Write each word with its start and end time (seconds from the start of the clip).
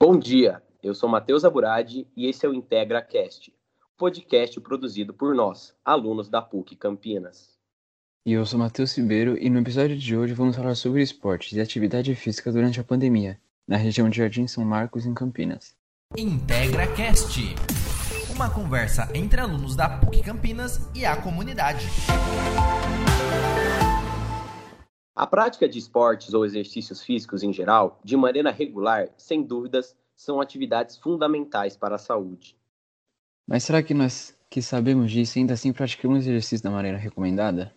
Bom 0.00 0.16
dia, 0.16 0.62
eu 0.80 0.94
sou 0.94 1.08
Matheus 1.08 1.44
Aburadi 1.44 2.06
e 2.16 2.28
esse 2.28 2.46
é 2.46 2.48
o 2.48 2.54
IntegraCast, 2.54 3.52
podcast 3.96 4.60
produzido 4.60 5.12
por 5.12 5.34
nós, 5.34 5.74
alunos 5.84 6.28
da 6.28 6.40
PUC 6.40 6.76
Campinas. 6.76 7.58
E 8.24 8.32
eu 8.32 8.46
sou 8.46 8.60
Matheus 8.60 8.96
Ribeiro 8.96 9.36
e 9.36 9.50
no 9.50 9.58
episódio 9.58 9.98
de 9.98 10.16
hoje 10.16 10.34
vamos 10.34 10.54
falar 10.54 10.76
sobre 10.76 11.02
esportes 11.02 11.50
e 11.56 11.60
atividade 11.60 12.14
física 12.14 12.52
durante 12.52 12.78
a 12.78 12.84
pandemia, 12.84 13.40
na 13.66 13.76
região 13.76 14.08
de 14.08 14.18
Jardim 14.18 14.46
São 14.46 14.64
Marcos, 14.64 15.04
em 15.04 15.12
Campinas. 15.12 15.74
IntegraCast, 16.16 17.56
uma 18.32 18.48
conversa 18.48 19.08
entre 19.12 19.40
alunos 19.40 19.74
da 19.74 19.98
PUC 19.98 20.22
Campinas 20.22 20.88
e 20.94 21.04
a 21.04 21.20
comunidade. 21.20 21.84
A 25.18 25.26
prática 25.26 25.68
de 25.68 25.80
esportes 25.80 26.32
ou 26.32 26.46
exercícios 26.46 27.02
físicos 27.02 27.42
em 27.42 27.52
geral, 27.52 27.98
de 28.04 28.16
maneira 28.16 28.52
regular, 28.52 29.08
sem 29.16 29.42
dúvidas, 29.42 29.96
são 30.14 30.40
atividades 30.40 30.96
fundamentais 30.96 31.76
para 31.76 31.96
a 31.96 31.98
saúde. 31.98 32.56
Mas 33.44 33.64
será 33.64 33.82
que 33.82 33.92
nós 33.92 34.38
que 34.48 34.62
sabemos 34.62 35.10
disso 35.10 35.36
ainda 35.40 35.54
assim 35.54 35.72
praticamos 35.72 36.20
exercício 36.20 36.62
da 36.62 36.70
maneira 36.70 36.96
recomendada? 36.96 37.74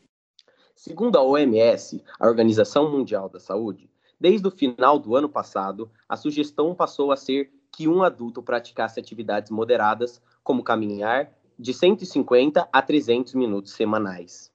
Segundo 0.76 1.18
a 1.18 1.24
OMS, 1.24 2.04
a 2.20 2.28
Organização 2.28 2.92
Mundial 2.92 3.28
da 3.28 3.40
Saúde, 3.40 3.90
desde 4.20 4.48
o 4.48 4.52
final 4.52 5.00
do 5.00 5.16
ano 5.16 5.28
passado, 5.28 5.90
a 6.08 6.16
sugestão 6.16 6.76
passou 6.76 7.12
a 7.12 7.18
ser 7.18 7.52
que 7.72 7.88
um 7.88 8.04
adulto 8.04 8.44
praticasse 8.44 9.00
atividades 9.00 9.50
moderadas, 9.50 10.22
como 10.44 10.62
caminhar, 10.62 11.32
de 11.58 11.74
150 11.74 12.70
a 12.72 12.82
300 12.84 13.34
minutos 13.34 13.72
semanais 13.72 14.51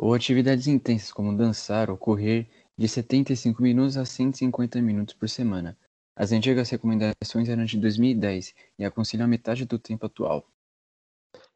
ou 0.00 0.14
atividades 0.14 0.66
intensas 0.66 1.12
como 1.12 1.36
dançar 1.36 1.90
ou 1.90 1.96
correr 1.96 2.48
de 2.76 2.88
75 2.88 3.62
minutos 3.62 3.98
a 3.98 4.06
150 4.06 4.80
minutos 4.80 5.14
por 5.14 5.28
semana. 5.28 5.76
As 6.16 6.32
antigas 6.32 6.70
recomendações 6.70 7.50
eram 7.50 7.66
de 7.66 7.76
2010 7.76 8.54
e 8.78 8.84
aconselham 8.86 9.26
a 9.26 9.28
metade 9.28 9.66
do 9.66 9.78
tempo 9.78 10.06
atual. 10.06 10.46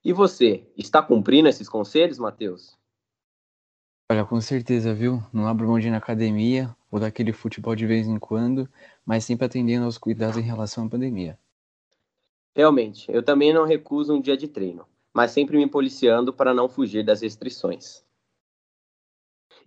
E 0.05 0.13
você, 0.13 0.71
está 0.77 1.03
cumprindo 1.03 1.49
esses 1.49 1.71
conselhos, 1.71 2.19
Matheus? 2.19 2.77
Olha, 4.13 4.27
com 4.27 4.39
certeza, 4.43 4.93
viu? 4.93 5.23
Não 5.33 5.49
abro 5.49 5.67
mão 5.67 5.81
de 5.81 5.89
ir 5.89 5.91
na 5.91 5.97
academia 5.97 6.77
ou 6.91 7.01
daquele 7.01 7.33
futebol 7.33 7.75
de 7.75 7.87
vez 7.87 8.07
em 8.07 8.19
quando, 8.19 8.69
mas 9.07 9.25
sempre 9.25 9.47
atendendo 9.47 9.87
aos 9.87 9.97
cuidados 9.97 10.37
em 10.37 10.43
relação 10.43 10.85
à 10.85 10.91
pandemia. 10.91 11.39
Realmente, 12.55 13.11
eu 13.11 13.23
também 13.23 13.55
não 13.55 13.65
recuso 13.65 14.15
um 14.15 14.21
dia 14.21 14.37
de 14.37 14.49
treino, 14.49 14.87
mas 15.15 15.31
sempre 15.31 15.57
me 15.57 15.67
policiando 15.67 16.31
para 16.31 16.53
não 16.53 16.69
fugir 16.69 17.03
das 17.03 17.23
restrições. 17.23 18.04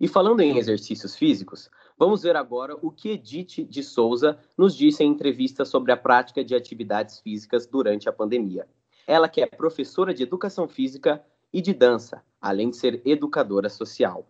E 0.00 0.06
falando 0.06 0.40
em 0.40 0.56
exercícios 0.58 1.16
físicos, 1.16 1.68
vamos 1.98 2.22
ver 2.22 2.36
agora 2.36 2.76
o 2.80 2.90
que 2.90 3.10
Edith 3.10 3.64
de 3.64 3.82
Souza 3.82 4.38
nos 4.56 4.76
disse 4.76 5.02
em 5.02 5.10
entrevista 5.10 5.64
sobre 5.64 5.90
a 5.90 5.96
prática 5.96 6.44
de 6.44 6.54
atividades 6.54 7.18
físicas 7.18 7.66
durante 7.66 8.08
a 8.08 8.12
pandemia. 8.12 8.66
Ela 9.06 9.28
que 9.28 9.40
é 9.40 9.46
professora 9.46 10.14
de 10.14 10.22
educação 10.22 10.68
física 10.68 11.24
e 11.52 11.60
de 11.60 11.74
dança, 11.74 12.22
além 12.40 12.70
de 12.70 12.76
ser 12.76 13.02
educadora 13.04 13.68
social. 13.68 14.28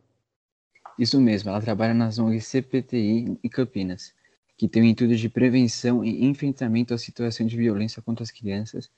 Isso 0.99 1.21
mesmo, 1.21 1.51
ela 1.51 1.61
trabalha 1.61 1.95
nas 1.95 2.19
ONGs 2.19 2.47
CPTI 2.47 3.39
em 3.43 3.49
Campinas, 3.49 4.15
que 4.57 4.67
tem 4.67 4.83
o 4.83 4.85
intuito 4.85 5.15
de 5.15 5.29
prevenção 5.29 6.05
e 6.05 6.25
enfrentamento 6.25 6.95
à 6.95 6.99
situação 6.99 7.47
de 7.47 7.57
violência 7.57 8.03
contra 8.03 8.25
as 8.25 8.31
crianças, 8.31 8.91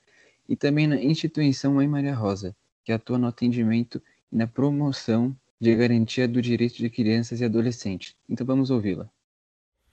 e 0.47 0.55
também 0.55 0.87
na 0.87 0.95
instituição 0.95 1.75
Mãe 1.75 1.87
Maria 1.87 2.15
Rosa, 2.15 2.55
que 2.83 2.91
atua 2.91 3.17
no 3.17 3.27
atendimento 3.27 4.01
e 4.31 4.35
na 4.35 4.47
promoção 4.47 5.35
de 5.61 5.75
garantia 5.75 6.27
do 6.27 6.41
direito 6.41 6.77
de 6.77 6.89
crianças 6.89 7.39
e 7.39 7.45
adolescentes. 7.45 8.15
Então 8.27 8.45
vamos 8.45 8.71
ouvi-la. 8.71 9.07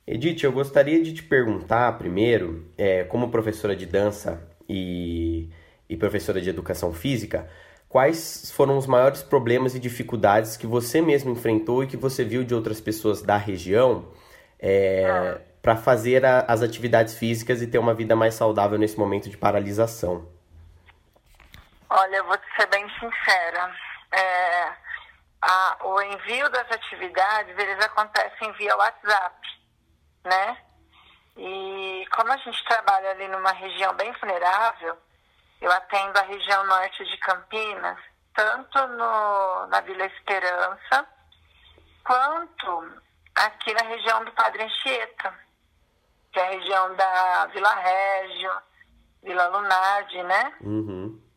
Edith, 0.06 0.42
eu 0.42 0.50
gostaria 0.50 1.02
de 1.02 1.12
te 1.12 1.22
perguntar 1.22 1.98
primeiro, 1.98 2.72
é, 2.78 3.04
como 3.04 3.30
professora 3.30 3.76
de 3.76 3.84
dança 3.84 4.42
e, 4.66 5.50
e 5.86 5.94
professora 5.98 6.40
de 6.40 6.48
educação 6.48 6.94
física, 6.94 7.46
quais 7.86 8.50
foram 8.50 8.78
os 8.78 8.86
maiores 8.86 9.22
problemas 9.22 9.74
e 9.74 9.78
dificuldades 9.78 10.56
que 10.56 10.66
você 10.66 11.02
mesmo 11.02 11.32
enfrentou 11.32 11.84
e 11.84 11.86
que 11.86 11.98
você 11.98 12.24
viu 12.24 12.42
de 12.42 12.54
outras 12.54 12.80
pessoas 12.80 13.20
da 13.20 13.36
região 13.36 14.10
é, 14.58 15.38
para 15.60 15.76
fazer 15.76 16.24
a, 16.24 16.46
as 16.48 16.62
atividades 16.62 17.18
físicas 17.18 17.60
e 17.60 17.66
ter 17.66 17.76
uma 17.76 17.92
vida 17.92 18.16
mais 18.16 18.32
saudável 18.32 18.78
nesse 18.78 18.98
momento 18.98 19.28
de 19.28 19.36
paralisação? 19.36 20.26
Olha, 21.90 22.16
eu 22.16 22.24
vou 22.24 22.38
ser 22.58 22.66
bem 22.68 22.86
sincera. 22.98 23.70
É 24.10 24.87
a, 25.42 25.76
o 25.84 26.00
envio 26.02 26.48
das 26.50 26.70
atividades, 26.70 27.56
eles 27.56 27.84
acontecem 27.84 28.52
via 28.52 28.76
WhatsApp, 28.76 29.48
né? 30.24 30.58
E 31.36 32.06
como 32.14 32.32
a 32.32 32.36
gente 32.38 32.64
trabalha 32.64 33.10
ali 33.10 33.28
numa 33.28 33.52
região 33.52 33.94
bem 33.94 34.12
vulnerável, 34.12 34.98
eu 35.60 35.70
atendo 35.70 36.18
a 36.18 36.22
região 36.22 36.64
norte 36.66 37.04
de 37.04 37.16
Campinas, 37.18 37.98
tanto 38.34 38.86
no, 38.88 39.66
na 39.66 39.80
Vila 39.80 40.04
Esperança, 40.06 41.06
quanto 42.04 42.92
aqui 43.34 43.72
na 43.74 43.82
região 43.82 44.24
do 44.24 44.32
Padre 44.32 44.64
Anchieta, 44.64 45.34
que 46.32 46.40
é 46.40 46.42
a 46.42 46.50
região 46.50 46.96
da 46.96 47.46
Vila 47.46 47.74
Régio, 47.74 48.52
Vila 49.22 49.48
Lunardi, 49.48 50.22
né? 50.24 50.56
Uhum. 50.60 51.27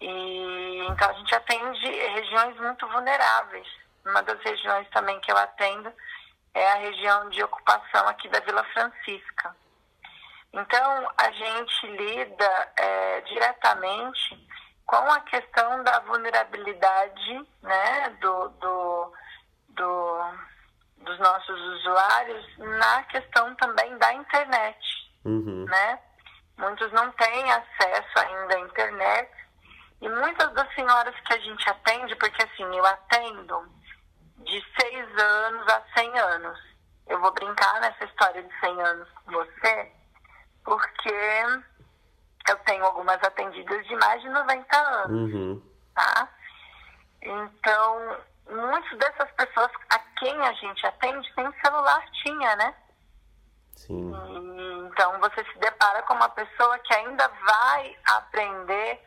E 0.00 0.86
então 0.88 1.08
a 1.08 1.12
gente 1.14 1.34
atende 1.34 1.86
regiões 1.86 2.56
muito 2.56 2.86
vulneráveis. 2.88 3.66
Uma 4.04 4.22
das 4.22 4.40
regiões 4.42 4.88
também 4.90 5.18
que 5.20 5.32
eu 5.32 5.36
atendo 5.36 5.92
é 6.52 6.72
a 6.72 6.76
região 6.76 7.28
de 7.30 7.42
ocupação 7.42 8.06
aqui 8.08 8.28
da 8.28 8.40
Vila 8.40 8.64
Francisca. 8.72 9.56
Então 10.52 11.12
a 11.18 11.30
gente 11.30 11.86
lida 11.86 12.72
é, 12.76 13.20
diretamente 13.22 14.46
com 14.86 14.96
a 14.96 15.20
questão 15.20 15.82
da 15.82 15.98
vulnerabilidade 16.00 17.46
né, 17.62 18.10
do, 18.20 18.48
do, 18.50 19.12
do, 19.70 20.18
dos 20.98 21.18
nossos 21.18 21.60
usuários 21.60 22.58
na 22.58 23.02
questão 23.04 23.54
também 23.56 23.96
da 23.98 24.12
internet. 24.12 24.78
Uhum. 25.24 25.64
Né? 25.64 25.98
Muitos 26.58 26.92
não 26.92 27.10
têm 27.12 27.52
acesso 27.52 28.18
ainda 28.18 28.56
à 28.56 28.60
internet 28.60 29.43
e 30.04 30.08
muitas 30.10 30.52
das 30.52 30.74
senhoras 30.74 31.18
que 31.20 31.32
a 31.32 31.38
gente 31.38 31.70
atende, 31.70 32.14
porque 32.16 32.42
assim, 32.42 32.76
eu 32.76 32.84
atendo 32.84 33.66
de 34.36 34.62
6 34.78 35.18
anos 35.18 35.66
a 35.66 35.82
100 35.96 36.18
anos. 36.18 36.58
Eu 37.06 37.18
vou 37.20 37.32
brincar 37.32 37.80
nessa 37.80 38.04
história 38.04 38.42
de 38.42 38.60
100 38.60 38.82
anos 38.82 39.08
com 39.10 39.32
você, 39.32 39.92
porque 40.62 41.14
eu 42.50 42.56
tenho 42.66 42.84
algumas 42.84 43.16
atendidas 43.22 43.86
de 43.86 43.96
mais 43.96 44.20
de 44.20 44.28
90 44.28 44.76
anos, 44.76 45.32
uhum. 45.32 45.62
tá? 45.94 46.28
Então, 47.22 48.18
muitas 48.50 48.98
dessas 48.98 49.30
pessoas 49.30 49.70
a 49.88 49.98
quem 50.18 50.38
a 50.42 50.52
gente 50.52 50.86
atende 50.86 51.34
tem 51.34 51.50
celular, 51.64 52.04
tinha, 52.22 52.56
né? 52.56 52.74
Sim. 53.74 54.12
E, 54.12 54.86
então, 54.86 55.18
você 55.18 55.42
se 55.44 55.58
depara 55.60 56.02
com 56.02 56.12
uma 56.12 56.28
pessoa 56.28 56.78
que 56.80 56.92
ainda 56.92 57.26
vai 57.26 57.96
aprender 58.04 59.02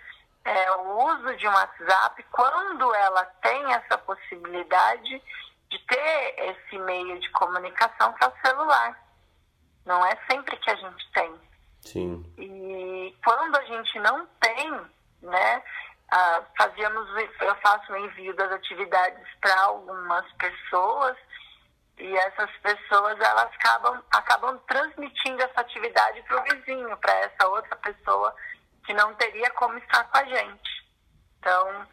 é, 0.47 0.71
o 0.71 0.97
uso 1.05 1.35
de 1.35 1.45
um 1.45 1.51
WhatsApp 1.51 2.23
quando 2.31 2.95
ela 2.95 3.25
tem 3.41 3.73
essa 3.73 3.97
possibilidade 3.97 5.21
de 5.69 5.79
ter 5.79 6.35
esse 6.37 6.79
meio 6.79 7.19
de 7.19 7.29
comunicação 7.31 8.13
que 8.13 8.23
é 8.23 8.27
o 8.27 8.41
celular. 8.41 8.97
Não 9.85 10.05
é 10.05 10.17
sempre 10.31 10.55
que 10.55 10.71
a 10.71 10.75
gente 10.75 11.11
tem. 11.11 11.35
Sim. 11.81 12.33
E 12.37 13.13
quando 13.25 13.57
a 13.57 13.63
gente 13.65 13.99
não 13.99 14.25
tem, 14.39 14.71
né, 15.21 15.63
ah, 16.11 16.41
fazíamos, 16.57 17.09
eu 17.41 17.55
faço 17.57 17.91
o 17.91 17.97
envio 17.97 18.33
das 18.37 18.51
atividades 18.53 19.27
para 19.41 19.61
algumas 19.63 20.31
pessoas 20.33 21.17
e 21.97 22.15
essas 22.19 22.51
pessoas 22.57 23.19
elas 23.19 23.51
acabam, 23.53 24.01
acabam 24.11 24.57
transmitindo 24.59 25.41
essa 25.43 25.59
atividade 25.59 26.21
para 26.21 26.39
o 26.39 26.43
vizinho, 26.43 26.95
para 26.97 27.13
essa 27.15 27.47
outra 27.49 27.75
pessoa 27.77 28.33
que 28.87 28.93
não 28.93 29.13
teria 29.15 29.49
como 29.51 29.77
estar 29.77 30.05
com 30.05 30.17
a 30.17 30.23
gente. 30.23 30.87
Então, 31.37 31.85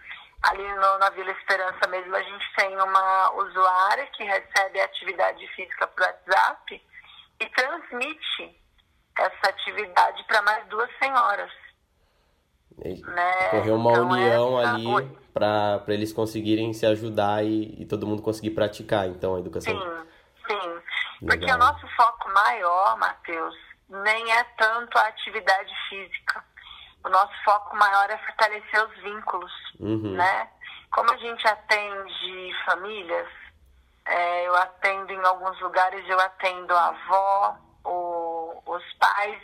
ali 0.45 0.63
no, 0.63 0.99
na 0.99 1.11
Vila 1.11 1.33
Esperança 1.33 1.89
mesmo, 1.89 2.15
a 2.15 2.23
gente 2.23 2.55
tem 2.57 2.81
uma 2.81 3.33
usuária 3.33 4.07
que 4.07 4.23
recebe 4.23 4.81
atividade 4.81 5.47
física 5.49 5.89
por 5.89 6.03
WhatsApp 6.05 6.83
e 7.41 7.47
transmite 7.47 8.57
essa 9.19 9.49
atividade 9.49 10.25
para 10.25 10.41
mais 10.43 10.65
duas 10.69 10.89
senhoras. 11.03 11.51
Né? 12.79 13.49
Correu 13.51 13.75
uma 13.75 13.93
então, 13.93 14.09
união 14.09 14.59
ali 14.59 15.19
para 15.33 15.83
eles 15.89 16.13
conseguirem 16.13 16.73
se 16.73 16.87
ajudar 16.87 17.45
e, 17.45 17.83
e, 17.83 17.87
todo 17.87 18.07
mundo 18.07 18.23
conseguir 18.23 18.51
praticar, 18.51 19.09
então, 19.09 19.35
a 19.35 19.41
educação. 19.41 19.77
Sim, 19.77 20.03
sim. 20.49 21.27
Porque 21.27 21.51
o 21.53 21.59
nosso 21.59 21.87
foco 21.97 22.29
maior, 22.31 22.97
Matheus, 22.99 23.57
nem 23.89 24.33
é 24.33 24.45
tanto 24.57 24.97
a 24.97 25.09
atividade 25.09 25.73
física 25.89 26.45
o 27.05 27.09
nosso 27.11 27.33
foco 27.45 27.77
maior 27.77 28.11
é 28.11 28.17
fortalecer 28.19 28.85
os 28.85 29.03
vínculos, 29.03 29.53
uhum. 29.79 30.17
né? 30.17 30.49
Como 30.91 31.13
a 31.13 31.17
gente 31.19 31.47
atende 31.47 32.55
famílias, 32.65 33.29
é, 34.07 34.47
eu 34.47 34.55
atendo 34.57 35.13
em 35.13 35.25
alguns 35.25 35.61
lugares, 35.61 36.09
eu 36.09 36.19
atendo 36.19 36.75
a 36.75 36.89
avó, 36.89 37.59
o, 37.85 38.63
os 38.67 38.95
pais 38.95 39.43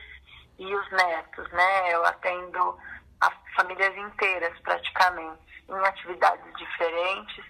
e 0.59 0.75
os 0.75 0.91
netos, 0.91 1.51
né? 1.53 1.95
Eu 1.95 2.05
atendo 2.07 2.79
as 3.21 3.35
famílias 3.55 3.95
inteiras 3.97 4.59
praticamente, 4.61 5.65
em 5.69 5.87
atividades 5.87 6.57
diferentes. 6.57 7.45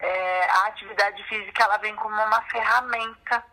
É, 0.00 0.50
a 0.50 0.66
atividade 0.66 1.22
física 1.28 1.62
ela 1.62 1.76
vem 1.76 1.94
como 1.94 2.14
uma 2.14 2.42
ferramenta 2.50 3.44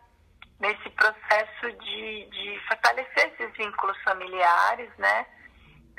nesse 0.58 0.90
processo 0.90 1.72
de, 1.78 2.26
de 2.26 2.60
fortalecer 2.66 3.32
esses 3.32 3.56
vínculos 3.56 3.96
familiares, 4.02 4.90
né? 4.98 5.26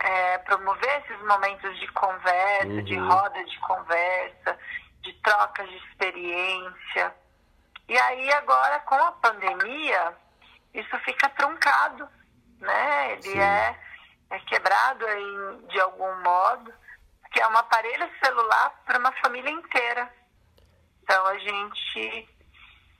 É, 0.04 0.38
promover 0.40 1.04
esses 1.04 1.24
momentos 1.28 1.80
de 1.80 1.88
conversa, 1.90 2.68
uhum. 2.68 2.84
de 2.84 2.96
roda 2.98 3.44
de 3.44 3.60
conversa, 3.60 4.58
de 5.02 5.14
trocas 5.22 5.70
de 5.70 5.78
experiência. 5.78 7.16
E 7.88 7.98
aí 7.98 8.34
agora 8.34 8.80
com 8.80 8.96
a 8.96 9.12
pandemia, 9.12 10.18
isso 10.74 10.98
fica 11.00 11.30
truncado, 11.30 12.10
né? 12.60 13.14
Ele 13.14 13.40
é, 13.40 13.80
é 14.32 14.40
quebrado 14.40 15.06
aí 15.06 15.68
de 15.70 15.80
algum 15.82 16.16
modo, 16.24 16.74
que 17.32 17.40
é 17.40 17.48
um 17.48 17.58
aparelho 17.58 18.10
celular 18.24 18.82
para 18.86 18.98
uma 18.98 19.12
família 19.24 19.52
inteira. 19.52 20.12
Então 21.04 21.28
a 21.28 21.38
gente 21.38 22.30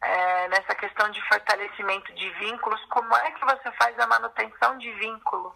é, 0.02 0.48
nessa 0.50 0.76
questão 0.76 1.10
de 1.12 1.22
fortalecimento 1.28 2.14
de 2.14 2.30
vínculos, 2.32 2.84
como 2.86 3.16
é 3.16 3.32
que 3.32 3.46
você 3.46 3.72
faz 3.74 3.98
a 4.00 4.08
manutenção 4.08 4.78
de 4.78 4.92
vínculo 4.94 5.56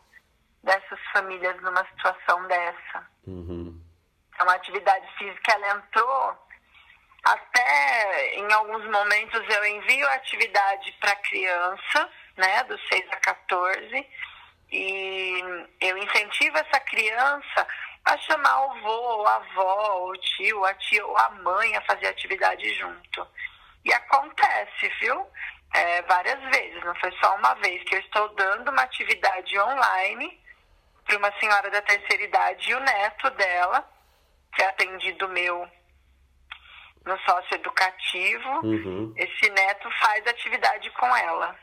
dessas 0.65 0.99
famílias 1.13 1.61
numa 1.61 1.85
situação 1.85 2.45
dessa? 2.47 3.07
Uhum. 3.25 3.79
Então, 4.33 4.49
a 4.49 4.55
atividade 4.55 5.07
física, 5.17 5.53
ela 5.53 5.77
entrou 5.77 6.45
até 7.23 8.35
em 8.35 8.53
alguns 8.53 8.85
momentos 8.85 9.41
eu 9.49 9.65
envio 9.65 10.07
atividade 10.09 10.91
para 10.99 11.15
criança, 11.15 12.09
né, 12.37 12.63
dos 12.65 12.79
6 12.87 13.03
a 13.11 13.15
14, 13.17 14.07
e 14.71 15.41
eu 15.81 15.97
incentivo 15.97 16.57
essa 16.57 16.79
criança 16.81 17.67
a 18.03 18.17
chamar 18.19 18.67
o 18.67 18.71
avô, 18.71 19.25
a 19.25 19.35
avó, 19.37 20.09
o 20.09 20.17
tio, 20.17 20.65
a 20.65 20.73
tia 20.75 21.05
ou 21.05 21.17
a 21.17 21.29
mãe 21.29 21.75
a 21.75 21.81
fazer 21.81 22.07
atividade 22.07 22.71
junto. 22.75 23.27
E 23.83 23.91
acontece, 23.91 24.87
viu? 24.99 25.25
É, 25.73 26.01
várias 26.03 26.39
vezes, 26.51 26.83
não 26.83 26.95
foi 26.95 27.11
só 27.19 27.35
uma 27.35 27.55
vez 27.55 27.83
que 27.83 27.95
eu 27.95 27.99
estou 27.99 28.29
dando 28.35 28.69
uma 28.69 28.83
atividade 28.83 29.59
online 29.59 30.44
para 31.05 31.17
uma 31.17 31.31
senhora 31.39 31.69
da 31.69 31.81
terceira 31.81 32.23
idade 32.23 32.69
e 32.69 32.73
o 32.73 32.79
neto 32.79 33.29
dela, 33.31 33.87
que 34.53 34.61
é 34.61 34.67
atendido 34.67 35.29
meu 35.29 35.67
no 37.05 37.19
sócio 37.19 37.55
educativo. 37.55 38.49
Uhum. 38.63 39.13
Esse 39.15 39.49
neto 39.51 39.87
faz 40.01 40.25
atividade 40.25 40.89
com 40.91 41.15
ela. 41.15 41.55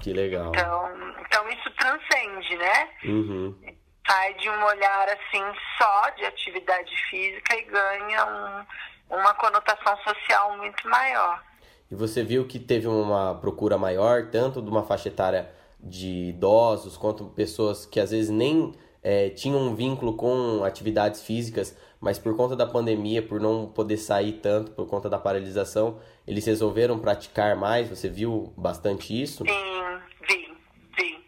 Que 0.00 0.12
legal. 0.12 0.48
Então, 0.48 1.14
então 1.20 1.48
isso 1.50 1.70
transcende, 1.72 2.56
né? 2.56 2.90
Uhum. 3.04 3.76
Sai 4.06 4.34
de 4.34 4.50
um 4.50 4.64
olhar 4.64 5.08
assim 5.10 5.44
só 5.78 6.10
de 6.10 6.24
atividade 6.24 6.96
física 7.08 7.56
e 7.56 7.62
ganha 7.62 8.26
um, 8.26 9.16
uma 9.16 9.34
conotação 9.34 9.96
social 9.98 10.56
muito 10.56 10.88
maior. 10.88 11.42
E 11.90 11.94
você 11.94 12.24
viu 12.24 12.46
que 12.48 12.58
teve 12.58 12.88
uma 12.88 13.38
procura 13.38 13.76
maior, 13.76 14.30
tanto 14.30 14.62
de 14.62 14.68
uma 14.68 14.82
faixa 14.82 15.08
etária 15.08 15.54
de 15.82 16.28
idosos, 16.30 16.96
quanto 16.96 17.24
pessoas 17.26 17.84
que 17.84 17.98
às 17.98 18.10
vezes 18.10 18.30
nem 18.30 18.72
é, 19.02 19.30
tinham 19.30 19.58
um 19.58 19.74
vínculo 19.74 20.14
com 20.16 20.62
atividades 20.64 21.22
físicas, 21.22 21.76
mas 22.00 22.18
por 22.18 22.36
conta 22.36 22.54
da 22.54 22.66
pandemia, 22.66 23.22
por 23.22 23.40
não 23.40 23.66
poder 23.66 23.96
sair 23.96 24.34
tanto, 24.34 24.72
por 24.72 24.86
conta 24.88 25.08
da 25.08 25.18
paralisação, 25.18 26.00
eles 26.26 26.46
resolveram 26.46 26.98
praticar 26.98 27.56
mais? 27.56 27.88
Você 27.88 28.08
viu 28.08 28.52
bastante 28.56 29.20
isso? 29.20 29.44
Sim, 29.44 30.00
vi, 30.28 30.56
vi. 30.96 31.24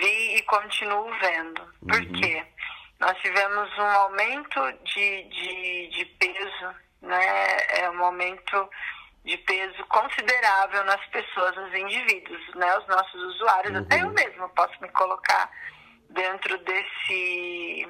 Vi 0.00 0.36
e 0.36 0.42
continuo 0.42 1.06
vendo. 1.20 1.62
Por 1.88 2.00
uhum. 2.00 2.12
quê? 2.20 2.42
Nós 3.00 3.16
tivemos 3.18 3.68
um 3.78 3.82
aumento 3.82 4.60
de, 4.84 5.24
de, 5.24 5.88
de 5.88 6.04
peso 6.18 6.74
né, 7.02 7.56
é 7.78 7.90
um 7.90 8.04
aumento 8.04 8.68
de 9.24 9.36
peso 9.38 9.84
considerável 9.86 10.84
nas 10.84 11.04
pessoas, 11.06 11.54
nos 11.56 11.74
indivíduos, 11.74 12.54
né, 12.54 12.76
os 12.78 12.86
nossos 12.86 13.22
usuários, 13.34 13.72
uhum. 13.72 13.82
até 13.82 14.02
eu 14.02 14.10
mesmo 14.10 14.48
posso 14.50 14.80
me 14.80 14.88
colocar 14.90 15.50
dentro 16.08 16.56
desse 16.58 17.88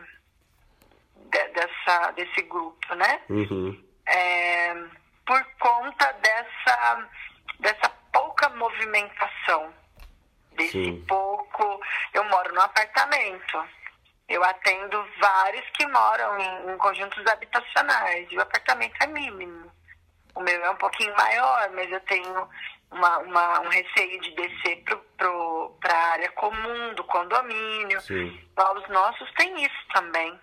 de, 1.17 1.49
dessa 1.49 2.11
desse 2.13 2.43
grupo, 2.43 2.95
né? 2.95 3.21
Uhum. 3.29 3.85
É, 4.07 4.75
por 5.27 5.45
conta 5.59 6.13
dessa 6.15 7.09
dessa 7.61 7.89
pouca 8.13 8.49
movimentação, 8.51 9.73
desse 10.53 10.73
Sim. 10.73 11.05
pouco. 11.07 11.81
Eu 12.13 12.25
moro 12.25 12.53
no 12.55 12.61
apartamento. 12.61 13.65
Eu 14.29 14.45
atendo 14.45 15.05
vários 15.21 15.69
que 15.71 15.85
moram 15.89 16.39
em, 16.39 16.73
em 16.73 16.79
conjuntos 16.79 17.27
habitacionais 17.27 18.29
e 18.31 18.37
o 18.37 18.41
apartamento 18.41 18.95
é 19.01 19.07
mínimo. 19.09 19.71
O 20.35 20.41
meu 20.41 20.65
é 20.65 20.71
um 20.71 20.77
pouquinho 20.77 21.15
maior, 21.17 21.71
mas 21.75 21.91
eu 21.91 22.01
tenho 22.01 22.49
uma, 22.91 23.19
uma, 23.19 23.61
um 23.61 23.69
receio 23.69 24.21
de 24.21 24.31
descer 24.35 24.83
para 25.17 25.95
a 25.95 26.11
área 26.13 26.31
comum 26.33 26.95
do 26.95 27.05
condomínio. 27.05 28.01
Sim. 28.01 28.39
Os 28.77 28.89
nossos 28.89 29.33
têm 29.35 29.55
isso 29.65 29.87
também. 29.95 30.39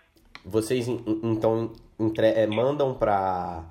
Vocês, 0.45 0.87
então, 0.87 1.73
entre, 1.99 2.27
é, 2.27 2.47
mandam 2.47 2.93
para 2.93 3.63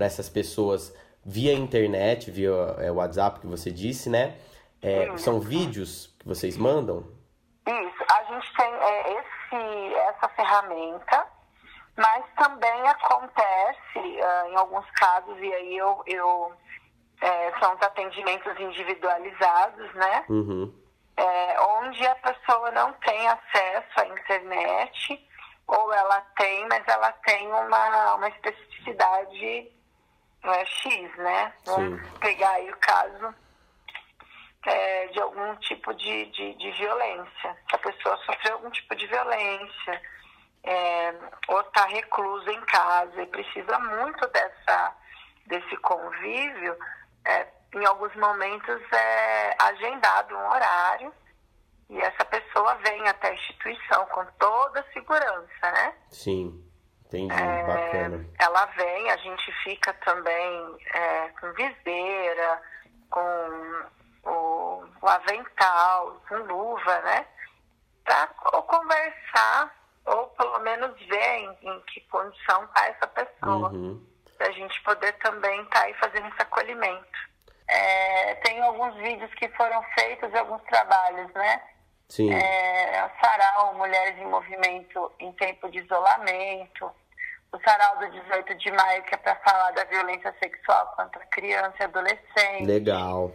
essas 0.00 0.28
pessoas 0.28 0.94
via 1.24 1.52
internet, 1.52 2.30
via 2.30 2.50
é, 2.78 2.90
WhatsApp, 2.90 3.40
que 3.40 3.46
você 3.46 3.70
disse, 3.70 4.10
né? 4.10 4.36
É, 4.82 5.16
são 5.16 5.40
vídeos 5.40 6.14
que 6.18 6.26
vocês 6.26 6.56
mandam? 6.56 7.06
Isso. 7.66 8.04
A 8.10 8.24
gente 8.24 8.56
tem 8.56 8.66
é, 8.66 9.12
esse, 9.18 9.94
essa 9.94 10.28
ferramenta, 10.28 11.26
mas 11.96 12.24
também 12.36 12.88
acontece 12.88 13.98
uh, 13.98 14.48
em 14.48 14.56
alguns 14.56 14.88
casos, 14.92 15.38
e 15.38 15.52
aí 15.54 15.76
eu, 15.76 16.02
eu 16.06 16.52
é, 17.20 17.52
são 17.58 17.74
os 17.74 17.82
atendimentos 17.82 18.58
individualizados, 18.58 19.94
né? 19.94 20.24
Uhum. 20.28 20.74
É, 21.16 21.60
onde 21.60 22.04
a 22.06 22.14
pessoa 22.16 22.70
não 22.72 22.92
tem 22.94 23.28
acesso 23.28 24.00
à 24.00 24.06
internet, 24.08 25.28
ou 25.66 25.92
ela 25.92 26.20
tem, 26.36 26.66
mas 26.68 26.86
ela 26.86 27.12
tem 27.24 27.46
uma, 27.46 28.14
uma 28.14 28.28
especificidade 28.28 29.72
é, 30.42 30.64
X, 30.64 31.16
né? 31.16 31.52
Vamos 31.64 32.02
pegar 32.18 32.50
aí 32.50 32.70
o 32.70 32.76
caso 32.76 33.34
é, 34.66 35.06
de 35.08 35.20
algum 35.20 35.54
tipo 35.56 35.94
de, 35.94 36.26
de, 36.26 36.54
de, 36.54 36.70
violência. 36.72 37.56
A 37.72 37.78
pessoa 37.78 38.16
sofreu 38.18 38.54
algum 38.54 38.70
tipo 38.70 38.94
de 38.96 39.06
violência, 39.06 40.02
é, 40.64 41.14
ou 41.48 41.60
está 41.60 41.84
reclusa 41.86 42.50
em 42.50 42.60
casa 42.62 43.22
e 43.22 43.26
precisa 43.26 43.78
muito 43.78 44.26
dessa, 44.28 44.96
desse 45.46 45.76
convívio, 45.78 46.76
é, 47.24 47.46
em 47.74 47.84
alguns 47.84 48.14
momentos 48.16 48.80
é 48.92 49.56
agendado 49.58 50.34
um 50.34 50.50
horário 50.50 51.12
e 51.90 52.00
essa 52.00 52.24
pessoa 52.24 52.74
vem 52.76 53.06
até 53.08 53.28
a 53.28 53.34
instituição 53.34 54.06
com 54.06 54.24
toda 54.38 54.80
a 54.80 54.92
segurança, 54.92 55.72
né? 55.72 55.94
Sim, 56.10 56.64
entendi, 57.06 57.34
é, 57.34 57.62
bacana. 57.64 58.26
Ela 58.38 58.66
vem, 58.66 59.10
a 59.10 59.16
gente 59.18 59.52
fica 59.64 59.92
também 60.04 60.78
é, 60.94 61.28
com 61.40 61.52
viseira, 61.52 62.62
com 63.10 63.84
o, 64.24 64.84
o 65.02 65.08
avental, 65.08 66.22
com 66.28 66.36
luva, 66.36 67.00
né? 67.00 67.26
Para 68.04 68.26
conversar, 68.28 69.74
ou 70.06 70.26
pelo 70.28 70.58
menos 70.60 70.98
ver 71.06 71.38
em, 71.38 71.58
em 71.62 71.80
que 71.82 72.00
condição 72.02 72.64
está 72.64 72.86
essa 72.86 73.06
pessoa. 73.06 73.70
Uhum. 73.70 74.04
Para 74.36 74.48
a 74.48 74.52
gente 74.52 74.82
poder 74.82 75.12
também 75.18 75.62
estar 75.62 75.80
tá 75.80 75.86
aí 75.86 75.94
fazendo 75.94 76.28
esse 76.28 76.42
acolhimento. 76.42 77.34
É, 77.68 78.34
tem 78.36 78.60
alguns 78.60 78.94
vídeos 78.96 79.32
que 79.34 79.48
foram 79.50 79.82
feitos 79.98 80.30
e 80.32 80.36
alguns 80.36 80.62
trabalhos, 80.64 81.32
né? 81.32 81.62
Sim. 82.08 82.32
É, 82.32 83.10
sarau 83.22 83.74
Mulheres 83.74 84.18
em 84.18 84.26
Movimento 84.26 85.12
em 85.18 85.32
Tempo 85.32 85.70
de 85.70 85.78
Isolamento. 85.78 86.90
O 87.52 87.58
sarau 87.64 87.98
do 87.98 88.10
18 88.10 88.54
de 88.56 88.70
maio, 88.72 89.02
que 89.04 89.14
é 89.14 89.18
para 89.18 89.36
falar 89.36 89.70
da 89.70 89.84
violência 89.84 90.34
sexual 90.42 90.92
contra 90.96 91.24
criança 91.26 91.76
e 91.80 91.84
adolescente. 91.84 92.66
Legal. 92.66 93.32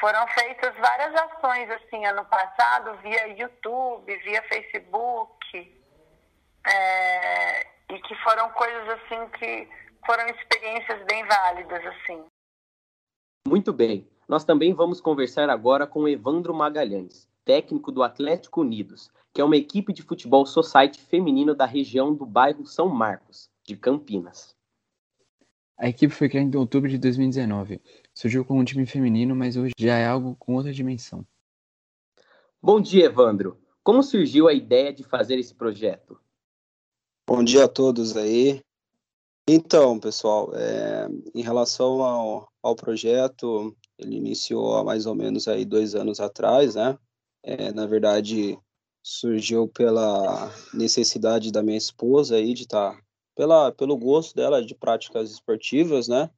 Foram 0.00 0.26
feitas 0.28 0.74
várias 0.76 1.14
ações 1.14 1.70
assim 1.70 2.04
ano 2.06 2.24
passado 2.24 2.96
via 3.02 3.28
YouTube, 3.28 4.16
via 4.16 4.42
Facebook, 4.44 5.83
é, 6.66 7.66
e 7.94 7.98
que 8.00 8.14
foram 8.22 8.50
coisas 8.50 8.88
assim 8.88 9.28
que 9.38 9.68
foram 10.06 10.26
experiências 10.28 11.04
bem 11.06 11.24
válidas 11.26 11.84
assim. 11.86 12.24
Muito 13.46 13.72
bem. 13.72 14.08
Nós 14.28 14.44
também 14.44 14.72
vamos 14.72 15.00
conversar 15.00 15.50
agora 15.50 15.86
com 15.86 16.08
Evandro 16.08 16.54
Magalhães, 16.54 17.28
técnico 17.44 17.92
do 17.92 18.02
Atlético 18.02 18.62
Unidos, 18.62 19.10
que 19.32 19.40
é 19.40 19.44
uma 19.44 19.56
equipe 19.56 19.92
de 19.92 20.02
futebol 20.02 20.46
society 20.46 21.00
feminino 21.00 21.54
da 21.54 21.66
região 21.66 22.14
do 22.14 22.24
bairro 22.24 22.66
São 22.66 22.88
Marcos, 22.88 23.50
de 23.62 23.76
Campinas. 23.76 24.54
A 25.76 25.88
equipe 25.88 26.14
foi 26.14 26.28
criada 26.28 26.56
em 26.56 26.58
outubro 26.58 26.88
de 26.88 26.96
2019 26.98 27.82
Surgiu 28.14 28.44
como 28.44 28.60
um 28.60 28.64
time 28.64 28.86
feminino, 28.86 29.34
mas 29.34 29.56
hoje 29.56 29.72
já 29.76 29.96
é 29.96 30.06
algo 30.06 30.36
com 30.36 30.54
outra 30.54 30.72
dimensão. 30.72 31.26
Bom 32.62 32.80
dia, 32.80 33.06
Evandro. 33.06 33.58
Como 33.82 34.04
surgiu 34.04 34.46
a 34.46 34.54
ideia 34.54 34.92
de 34.92 35.02
fazer 35.02 35.36
esse 35.36 35.52
projeto? 35.52 36.18
Bom 37.26 37.42
dia 37.42 37.64
a 37.64 37.68
todos 37.68 38.14
aí. 38.18 38.60
Então, 39.48 39.98
pessoal, 39.98 40.54
é, 40.54 41.08
em 41.34 41.40
relação 41.40 42.02
ao, 42.02 42.46
ao 42.62 42.76
projeto, 42.76 43.74
ele 43.98 44.16
iniciou 44.16 44.76
há 44.76 44.84
mais 44.84 45.06
ou 45.06 45.14
menos 45.14 45.48
aí 45.48 45.64
dois 45.64 45.94
anos 45.94 46.20
atrás, 46.20 46.74
né? 46.74 46.98
É, 47.42 47.72
na 47.72 47.86
verdade, 47.86 48.58
surgiu 49.02 49.66
pela 49.66 50.52
necessidade 50.74 51.50
da 51.50 51.62
minha 51.62 51.78
esposa 51.78 52.36
aí 52.36 52.52
de 52.52 52.64
estar, 52.64 52.94
tá, 52.94 53.02
pela, 53.34 53.72
pelo 53.72 53.96
gosto 53.96 54.34
dela 54.34 54.62
de 54.62 54.74
práticas 54.74 55.30
esportivas, 55.30 56.06
né? 56.06 56.28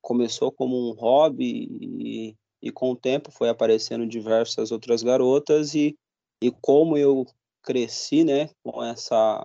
Começou 0.00 0.52
como 0.52 0.90
um 0.90 0.94
hobby 0.94 1.68
e, 1.80 2.36
e 2.62 2.70
com 2.70 2.92
o 2.92 2.96
tempo 2.96 3.32
foi 3.32 3.48
aparecendo 3.48 4.06
diversas 4.06 4.70
outras 4.70 5.02
garotas 5.02 5.74
e, 5.74 5.98
e 6.40 6.52
como 6.52 6.96
eu 6.96 7.26
cresci, 7.62 8.22
né, 8.22 8.48
com 8.62 8.80
essa 8.80 9.44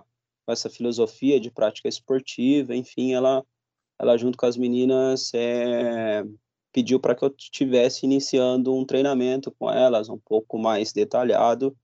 essa 0.52 0.70
filosofia 0.70 1.40
de 1.40 1.50
prática 1.50 1.88
esportiva, 1.88 2.74
enfim, 2.74 3.14
ela 3.14 3.44
ela 3.98 4.16
junto 4.16 4.36
com 4.36 4.46
as 4.46 4.56
meninas 4.56 5.32
é, 5.32 6.24
pediu 6.72 6.98
para 6.98 7.14
que 7.14 7.24
eu 7.24 7.32
estivesse 7.38 8.04
iniciando 8.04 8.74
um 8.74 8.84
treinamento 8.84 9.52
com 9.52 9.70
elas 9.70 10.08
um 10.08 10.18
pouco 10.18 10.58
mais 10.58 10.92
detalhado 10.92 11.76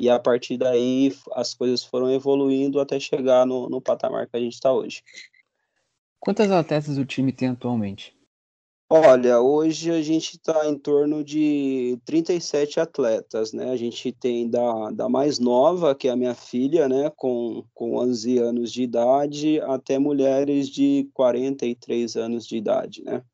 e 0.00 0.08
a 0.08 0.18
partir 0.18 0.56
daí 0.56 1.12
as 1.32 1.54
coisas 1.54 1.84
foram 1.84 2.12
evoluindo 2.12 2.80
até 2.80 3.00
chegar 3.00 3.46
no, 3.46 3.68
no 3.68 3.80
patamar 3.80 4.28
que 4.28 4.36
a 4.36 4.40
gente 4.40 4.52
está 4.52 4.72
hoje. 4.72 5.02
Quantas 6.20 6.50
atletas 6.50 6.96
o 6.96 7.04
time 7.04 7.32
tem 7.32 7.48
atualmente? 7.48 8.16
Olha, 8.96 9.40
hoje 9.40 9.90
a 9.90 10.00
gente 10.00 10.36
está 10.36 10.68
em 10.68 10.78
torno 10.78 11.24
de 11.24 11.98
37 12.04 12.78
atletas, 12.78 13.52
né? 13.52 13.72
A 13.72 13.76
gente 13.76 14.12
tem 14.12 14.48
da, 14.48 14.92
da 14.92 15.08
mais 15.08 15.40
nova, 15.40 15.96
que 15.96 16.06
é 16.06 16.12
a 16.12 16.16
minha 16.16 16.32
filha, 16.32 16.88
né, 16.88 17.10
com, 17.10 17.64
com 17.74 17.96
11 17.96 18.38
anos 18.38 18.72
de 18.72 18.84
idade, 18.84 19.60
até 19.62 19.98
mulheres 19.98 20.68
de 20.68 21.10
43 21.12 22.14
anos 22.14 22.46
de 22.46 22.56
idade, 22.56 23.02
né? 23.02 23.24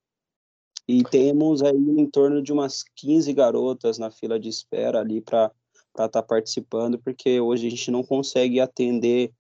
E 0.89 1.03
temos 1.03 1.63
aí 1.63 1.77
em 1.77 2.07
torno 2.07 2.41
de 2.41 2.55
umas 2.55 2.83
15 2.97 3.31
garotas 3.35 3.99
na 3.99 4.11
fila 4.11 4.41
de 4.41 4.49
espera 4.49 5.01
ali 5.01 5.21
para 5.21 5.53
estar 5.91 6.09
tá 6.09 6.23
participando, 6.23 6.99
porque 6.99 7.39
hoje 7.39 7.67
a 7.67 7.71
gente 7.71 7.91
não 7.91 8.03
consegue 8.03 8.61
atender 8.61 9.31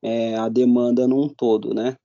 é, 0.00 0.36
a 0.36 0.48
demanda 0.48 1.08
num 1.08 1.28
todo, 1.28 1.74
né? 1.74 1.96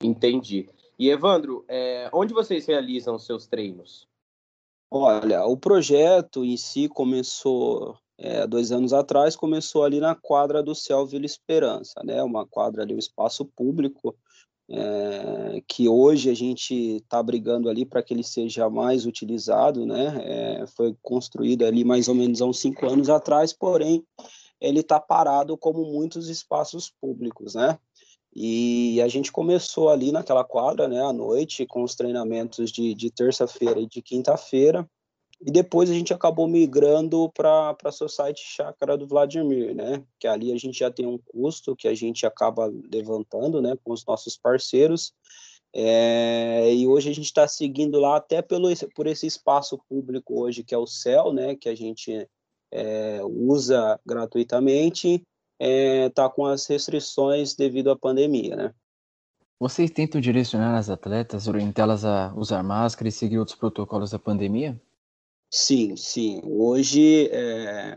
Entendi. 0.00 0.68
E 0.98 1.08
Evandro, 1.08 1.64
é, 1.68 2.08
onde 2.12 2.32
vocês 2.32 2.66
realizam 2.66 3.18
seus 3.18 3.46
treinos? 3.46 4.06
Olha, 4.90 5.44
o 5.44 5.56
projeto 5.56 6.44
em 6.44 6.56
si 6.56 6.88
começou 6.88 7.96
é, 8.16 8.46
dois 8.46 8.70
anos 8.70 8.92
atrás, 8.92 9.34
começou 9.34 9.82
ali 9.82 9.98
na 9.98 10.14
quadra 10.14 10.62
do 10.62 10.74
Céu 10.74 11.04
Vila 11.04 11.26
Esperança, 11.26 12.00
né? 12.04 12.22
Uma 12.22 12.46
quadra 12.46 12.82
ali, 12.82 12.94
um 12.94 12.98
espaço 12.98 13.44
público, 13.44 14.16
é, 14.70 15.62
que 15.66 15.88
hoje 15.88 16.30
a 16.30 16.34
gente 16.34 16.96
está 16.96 17.22
brigando 17.22 17.68
ali 17.68 17.84
para 17.84 18.02
que 18.02 18.14
ele 18.14 18.22
seja 18.22 18.70
mais 18.70 19.04
utilizado, 19.04 19.84
né? 19.84 20.14
É, 20.22 20.66
foi 20.68 20.96
construído 21.02 21.64
ali 21.64 21.84
mais 21.84 22.08
ou 22.08 22.14
menos 22.14 22.40
há 22.40 22.46
uns 22.46 22.60
cinco 22.60 22.86
anos 22.86 23.10
atrás, 23.10 23.52
porém 23.52 24.06
ele 24.60 24.80
está 24.80 24.98
parado 24.98 25.58
como 25.58 25.84
muitos 25.84 26.28
espaços 26.28 26.90
públicos, 27.00 27.54
né? 27.54 27.78
E 28.34 29.00
a 29.00 29.06
gente 29.06 29.30
começou 29.30 29.88
ali 29.88 30.10
naquela 30.10 30.42
quadra, 30.42 30.88
né, 30.88 31.00
à 31.00 31.12
noite, 31.12 31.64
com 31.66 31.84
os 31.84 31.94
treinamentos 31.94 32.72
de, 32.72 32.92
de 32.92 33.10
terça-feira 33.10 33.78
e 33.78 33.86
de 33.86 34.02
quinta-feira. 34.02 34.88
E 35.40 35.50
depois 35.50 35.88
a 35.88 35.94
gente 35.94 36.12
acabou 36.12 36.48
migrando 36.48 37.30
para 37.30 37.76
a 37.84 37.92
Society 37.92 38.42
Chácara 38.42 38.96
do 38.96 39.06
Vladimir, 39.06 39.74
né? 39.74 40.02
Que 40.18 40.26
ali 40.26 40.52
a 40.52 40.56
gente 40.56 40.78
já 40.78 40.90
tem 40.90 41.06
um 41.06 41.18
custo 41.18 41.76
que 41.76 41.86
a 41.86 41.94
gente 41.94 42.26
acaba 42.26 42.72
levantando, 42.92 43.60
né, 43.60 43.76
com 43.84 43.92
os 43.92 44.04
nossos 44.04 44.36
parceiros. 44.36 45.12
É, 45.72 46.72
e 46.72 46.86
hoje 46.86 47.10
a 47.10 47.14
gente 47.14 47.26
está 47.26 47.46
seguindo 47.46 47.98
lá 48.00 48.16
até 48.16 48.40
pelo, 48.40 48.68
por 48.94 49.06
esse 49.06 49.26
espaço 49.26 49.78
público 49.88 50.40
hoje, 50.40 50.64
que 50.64 50.74
é 50.74 50.78
o 50.78 50.86
CEL, 50.86 51.32
né? 51.32 51.54
Que 51.54 51.68
a 51.68 51.74
gente 51.74 52.28
é, 52.72 53.20
usa 53.24 54.00
gratuitamente 54.04 55.22
está 55.60 55.66
é, 55.66 56.08
tá 56.10 56.28
com 56.28 56.46
as 56.46 56.66
restrições 56.66 57.54
devido 57.54 57.90
à 57.90 57.96
pandemia, 57.96 58.56
né? 58.56 58.74
Vocês 59.58 59.90
tentam 59.90 60.20
direcionar 60.20 60.76
as 60.76 60.90
atletas, 60.90 61.46
orientá-las 61.46 62.04
a 62.04 62.34
usar 62.36 62.62
máscara 62.62 63.08
e 63.08 63.12
seguir 63.12 63.38
outros 63.38 63.56
protocolos 63.56 64.10
da 64.10 64.18
pandemia? 64.18 64.78
Sim, 65.50 65.96
sim. 65.96 66.42
Hoje, 66.44 67.28
é, 67.32 67.96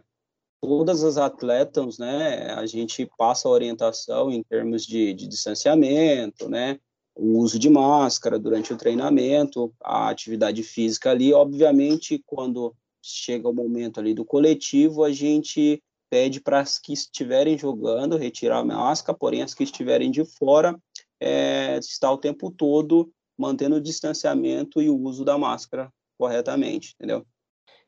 todas 0.61 1.03
as 1.03 1.17
atletas, 1.17 1.97
né, 1.97 2.51
a 2.53 2.65
gente 2.65 3.09
passa 3.17 3.47
a 3.47 3.51
orientação 3.51 4.31
em 4.31 4.43
termos 4.43 4.85
de, 4.85 5.13
de 5.13 5.27
distanciamento, 5.27 6.47
né, 6.47 6.79
o 7.15 7.39
uso 7.39 7.57
de 7.57 7.69
máscara 7.69 8.37
durante 8.37 8.71
o 8.71 8.77
treinamento, 8.77 9.73
a 9.83 10.09
atividade 10.09 10.61
física 10.61 11.09
ali, 11.09 11.33
obviamente, 11.33 12.21
quando 12.25 12.75
chega 13.01 13.49
o 13.49 13.53
momento 13.53 13.99
ali 13.99 14.13
do 14.13 14.23
coletivo, 14.23 15.03
a 15.03 15.11
gente 15.11 15.81
pede 16.09 16.41
para 16.41 16.59
as 16.59 16.79
que 16.79 16.93
estiverem 16.93 17.57
jogando 17.57 18.17
retirar 18.17 18.59
a 18.59 18.65
máscara, 18.65 19.17
porém 19.17 19.41
as 19.41 19.53
que 19.53 19.63
estiverem 19.63 20.11
de 20.11 20.23
fora 20.25 20.77
é, 21.19 21.77
está 21.77 22.11
o 22.11 22.17
tempo 22.17 22.51
todo 22.51 23.11
mantendo 23.37 23.75
o 23.75 23.81
distanciamento 23.81 24.81
e 24.81 24.89
o 24.89 24.97
uso 24.97 25.23
da 25.23 25.37
máscara 25.37 25.91
corretamente, 26.17 26.95
entendeu? 26.95 27.25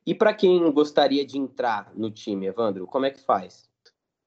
E 0.05 0.13
para 0.13 0.33
quem 0.33 0.71
gostaria 0.71 1.25
de 1.25 1.37
entrar 1.37 1.91
no 1.95 2.09
time, 2.11 2.47
Evandro, 2.47 2.87
como 2.87 3.05
é 3.05 3.11
que 3.11 3.23
faz? 3.23 3.67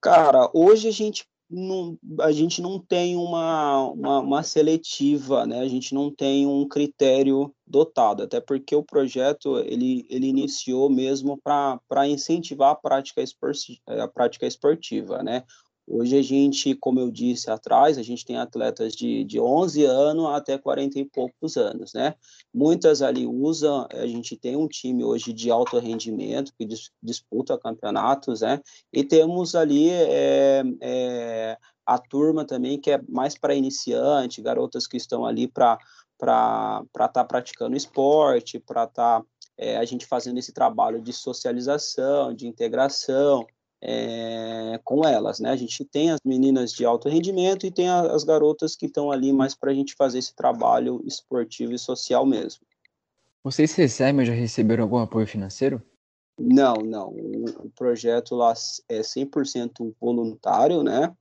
Cara, 0.01 0.51
hoje 0.53 0.89
a 0.89 0.93
gente 0.93 1.25
não, 1.49 1.99
a 2.21 2.33
gente 2.33 2.63
não 2.63 2.79
tem 2.79 3.17
uma, 3.17 3.79
uma, 3.91 4.21
uma, 4.21 4.43
seletiva, 4.43 5.47
né? 5.47 5.61
A 5.61 5.69
gente 5.69 5.95
não 5.95 6.11
tem 6.11 6.47
um 6.47 6.67
critério 6.67 7.55
dotado, 7.73 8.23
até 8.23 8.39
porque 8.39 8.77
o 8.77 8.85
projeto 8.85 9.59
ele, 9.61 10.07
ele 10.11 10.27
iniciou 10.27 10.91
mesmo 10.91 11.41
para 11.43 12.07
incentivar 12.07 12.73
a 12.73 12.75
prática, 12.75 13.23
esportiva, 13.23 13.81
a 13.87 14.07
prática 14.07 14.47
esportiva, 14.47 15.23
né? 15.23 15.43
Hoje 15.85 16.17
a 16.17 16.23
gente, 16.23 16.77
como 16.77 17.01
eu 17.01 17.11
disse 17.11 17.51
atrás, 17.51 17.99
a 17.99 18.03
gente 18.03 18.25
tem 18.25 18.37
atletas 18.39 18.95
de, 18.95 19.25
de 19.25 19.41
11 19.41 19.85
anos 19.85 20.27
até 20.27 20.57
40 20.57 20.99
e 21.01 21.05
poucos 21.05 21.57
anos, 21.57 21.93
né? 21.93 22.15
Muitas 22.55 23.03
ali 23.03 23.27
usam, 23.27 23.89
a 23.91 24.07
gente 24.07 24.37
tem 24.37 24.55
um 24.55 24.69
time 24.69 25.03
hoje 25.03 25.33
de 25.33 25.51
alto 25.51 25.79
rendimento 25.79 26.53
que 26.57 26.65
dis, 26.65 26.91
disputa 27.03 27.59
campeonatos, 27.59 28.43
né? 28.43 28.61
E 28.93 29.03
temos 29.03 29.57
ali 29.57 29.91
é, 29.91 30.63
é, 30.81 31.59
a 31.85 31.99
turma 31.99 32.45
também 32.45 32.79
que 32.79 32.91
é 32.93 33.01
mais 33.09 33.37
para 33.37 33.55
iniciante, 33.55 34.41
garotas 34.41 34.87
que 34.87 34.97
estão 34.97 35.27
ali 35.27 35.49
para 35.49 35.79
estar 36.31 37.09
tá 37.13 37.25
praticando 37.25 37.77
esporte, 37.77 38.59
para 38.59 38.85
estar 38.85 39.21
tá, 39.21 39.27
é, 39.59 39.77
a 39.77 39.85
gente 39.85 40.07
fazendo 40.07 40.39
esse 40.39 40.53
trabalho 40.53 41.01
de 41.01 41.13
socialização, 41.13 42.35
de 42.35 42.47
integração, 42.47 43.47
é, 43.83 44.81
com 44.85 45.05
elas, 45.05 45.41
né? 45.41 45.51
A 45.51 45.57
gente 45.57 45.85
tem 45.85 46.13
as 46.13 46.21
meninas 46.25 46.73
de 46.73 46.85
alto 46.85 47.09
rendimento 47.09 47.67
e 47.67 47.71
tem 47.71 47.89
as 47.89 48.23
garotas 48.23 48.77
que 48.77 48.87
estão 48.87 49.11
ali 49.11 49.33
mais 49.33 49.57
para 49.57 49.73
a 49.73 49.75
gente 49.75 49.95
fazer 49.97 50.21
esse 50.21 50.35
trabalho 50.35 51.03
esportivo 51.05 51.73
e 51.73 51.79
social 51.79 52.25
mesmo. 52.25 52.65
Vocês 53.43 53.75
recebem 53.75 54.21
ou 54.21 54.27
já 54.27 54.33
receberam 54.33 54.85
algum 54.85 54.99
apoio 54.99 55.27
financeiro? 55.27 55.83
Não, 56.39 56.75
não. 56.77 57.09
O, 57.09 57.71
projeto 57.71 58.37
lá 58.37 58.55
é 58.89 59.01
100% 59.01 59.95
voluntário, 60.01 60.85
né? 60.85 61.13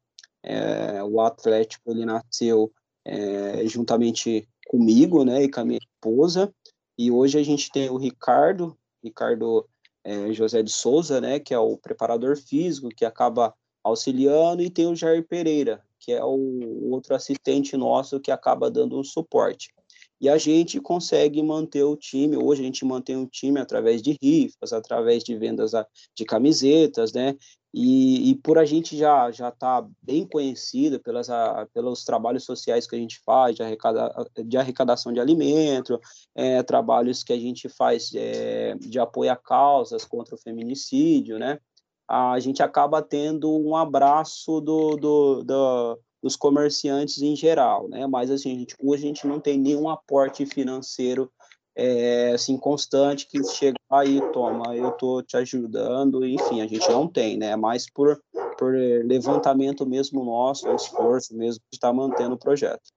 É, 0.43 1.03
o 1.03 1.19
Atlético 1.19 1.91
ele 1.91 2.05
nasceu 2.05 2.71
é, 3.03 3.65
juntamente 3.65 4.47
comigo, 4.71 5.25
né, 5.25 5.43
e 5.43 5.51
com 5.51 5.59
a 5.59 5.65
minha 5.65 5.79
esposa. 5.79 6.53
E 6.97 7.11
hoje 7.11 7.37
a 7.37 7.43
gente 7.43 7.69
tem 7.69 7.89
o 7.89 7.97
Ricardo, 7.97 8.77
Ricardo 9.03 9.67
é, 10.01 10.31
José 10.31 10.63
de 10.63 10.71
Souza, 10.71 11.19
né, 11.19 11.41
que 11.41 11.53
é 11.53 11.59
o 11.59 11.75
preparador 11.75 12.37
físico, 12.37 12.87
que 12.87 13.03
acaba 13.03 13.53
auxiliando, 13.83 14.61
e 14.61 14.69
tem 14.69 14.87
o 14.87 14.95
Jair 14.95 15.27
Pereira, 15.27 15.83
que 15.99 16.13
é 16.13 16.23
o 16.23 16.89
outro 16.89 17.13
assistente 17.13 17.75
nosso 17.75 18.21
que 18.21 18.31
acaba 18.31 18.71
dando 18.71 18.97
um 18.97 19.03
suporte. 19.03 19.73
E 20.21 20.29
a 20.29 20.37
gente 20.37 20.79
consegue 20.79 21.43
manter 21.43 21.83
o 21.83 21.97
time, 21.97 22.37
hoje 22.37 22.61
a 22.61 22.65
gente 22.65 22.85
mantém 22.85 23.17
o 23.17 23.27
time 23.27 23.59
através 23.59 24.01
de 24.01 24.17
rifas, 24.21 24.71
através 24.71 25.21
de 25.21 25.35
vendas 25.35 25.71
de 26.15 26.23
camisetas, 26.23 27.11
né? 27.11 27.35
E, 27.73 28.31
e 28.31 28.35
por 28.35 28.57
a 28.57 28.65
gente 28.65 28.97
já 28.97 29.31
já 29.31 29.49
tá 29.49 29.87
bem 30.01 30.25
conhecida 30.27 30.99
pelas 30.99 31.29
a, 31.29 31.65
pelos 31.73 32.03
trabalhos 32.03 32.43
sociais 32.43 32.85
que 32.85 32.95
a 32.95 32.99
gente 32.99 33.21
faz 33.25 33.55
de, 33.55 33.63
arrecada, 33.63 34.13
de 34.45 34.57
arrecadação 34.57 35.13
de 35.13 35.21
alimento, 35.21 35.99
é, 36.35 36.61
trabalhos 36.63 37.23
que 37.23 37.31
a 37.31 37.39
gente 37.39 37.69
faz 37.69 38.11
é, 38.13 38.75
de 38.75 38.99
apoio 38.99 39.31
a 39.31 39.37
causas 39.37 40.03
contra 40.03 40.35
o 40.35 40.37
feminicídio, 40.37 41.39
né? 41.39 41.59
A 42.07 42.37
gente 42.39 42.61
acaba 42.61 43.01
tendo 43.01 43.49
um 43.57 43.75
abraço 43.75 44.59
do, 44.59 44.97
do, 44.97 45.43
do 45.43 45.99
dos 46.21 46.35
comerciantes 46.35 47.21
em 47.21 47.35
geral, 47.35 47.87
né? 47.87 48.05
Mas 48.05 48.29
assim, 48.29 48.55
a 48.55 48.59
gente, 48.59 48.75
hoje 48.79 49.03
a 49.03 49.07
gente 49.07 49.25
não 49.25 49.39
tem 49.39 49.57
nenhum 49.57 49.89
aporte 49.89 50.45
financeiro 50.45 51.31
é, 51.75 52.31
assim, 52.33 52.57
constante 52.57 53.27
que 53.27 53.43
chega 53.43 53.77
aí, 53.89 54.19
toma, 54.31 54.75
eu 54.75 54.91
tô 54.91 55.21
te 55.21 55.37
ajudando, 55.37 56.25
enfim, 56.25 56.61
a 56.61 56.67
gente 56.67 56.89
não 56.89 57.07
tem, 57.07 57.37
né? 57.37 57.55
Mais 57.55 57.89
por, 57.89 58.21
por 58.57 58.73
levantamento 58.73 59.85
mesmo 59.85 60.23
nosso, 60.23 60.69
esforço 60.73 61.35
mesmo 61.35 61.61
de 61.71 61.77
estar 61.77 61.89
tá 61.89 61.93
mantendo 61.93 62.35
o 62.35 62.39
projeto. 62.39 62.89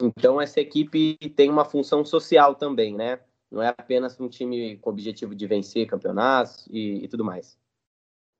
Então, 0.00 0.40
essa 0.40 0.60
equipe 0.60 1.16
tem 1.36 1.50
uma 1.50 1.64
função 1.64 2.04
social 2.04 2.54
também, 2.54 2.94
né? 2.94 3.20
Não 3.50 3.62
é 3.62 3.68
apenas 3.68 4.18
um 4.20 4.28
time 4.28 4.78
com 4.78 4.90
o 4.90 4.92
objetivo 4.92 5.34
de 5.34 5.46
vencer 5.46 5.86
campeonatos 5.86 6.66
e, 6.70 7.04
e 7.04 7.08
tudo 7.08 7.24
mais. 7.24 7.58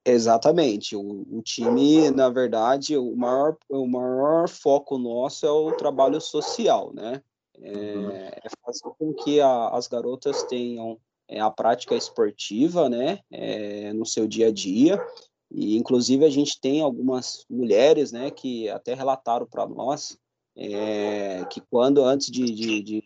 Exatamente. 0.05 0.97
O, 0.97 1.27
o, 1.31 1.43
time, 1.43 2.11
na 2.11 2.31
verdade, 2.31 2.97
o 2.97 3.15
maior, 3.15 3.57
o 3.69 3.87
maior 3.87 4.49
foco 4.49 4.97
nosso 4.97 5.45
é 5.45 5.51
o 5.51 5.73
trabalho 5.73 6.21
social, 6.21 6.93
né? 6.95 7.23
É, 7.63 7.97
uhum. 7.97 8.11
é 8.11 8.49
fazer 8.65 8.95
com 8.99 9.13
que 9.13 9.41
a, 9.41 9.69
as 9.69 9.87
garotas 9.87 10.43
tenham 10.45 10.99
é, 11.29 11.41
a 11.41 11.51
prática 11.51 11.95
esportiva, 11.95 12.89
né? 12.89 13.21
É, 13.31 13.93
no 13.93 14.07
seu 14.07 14.27
dia 14.27 14.49
a 14.49 14.53
dia. 14.53 15.05
E, 15.51 15.77
inclusive, 15.77 16.25
a 16.25 16.31
gente 16.31 16.61
tem 16.61 16.81
algumas 16.81 17.45
mulheres, 17.51 18.13
né, 18.13 18.31
que 18.31 18.69
até 18.69 18.95
relataram 18.95 19.47
para 19.47 19.67
nós 19.67 20.17
é, 20.57 21.45
que 21.47 21.61
quando, 21.61 22.05
antes 22.05 22.31
de, 22.31 22.45
de, 22.45 22.83
de, 22.83 23.05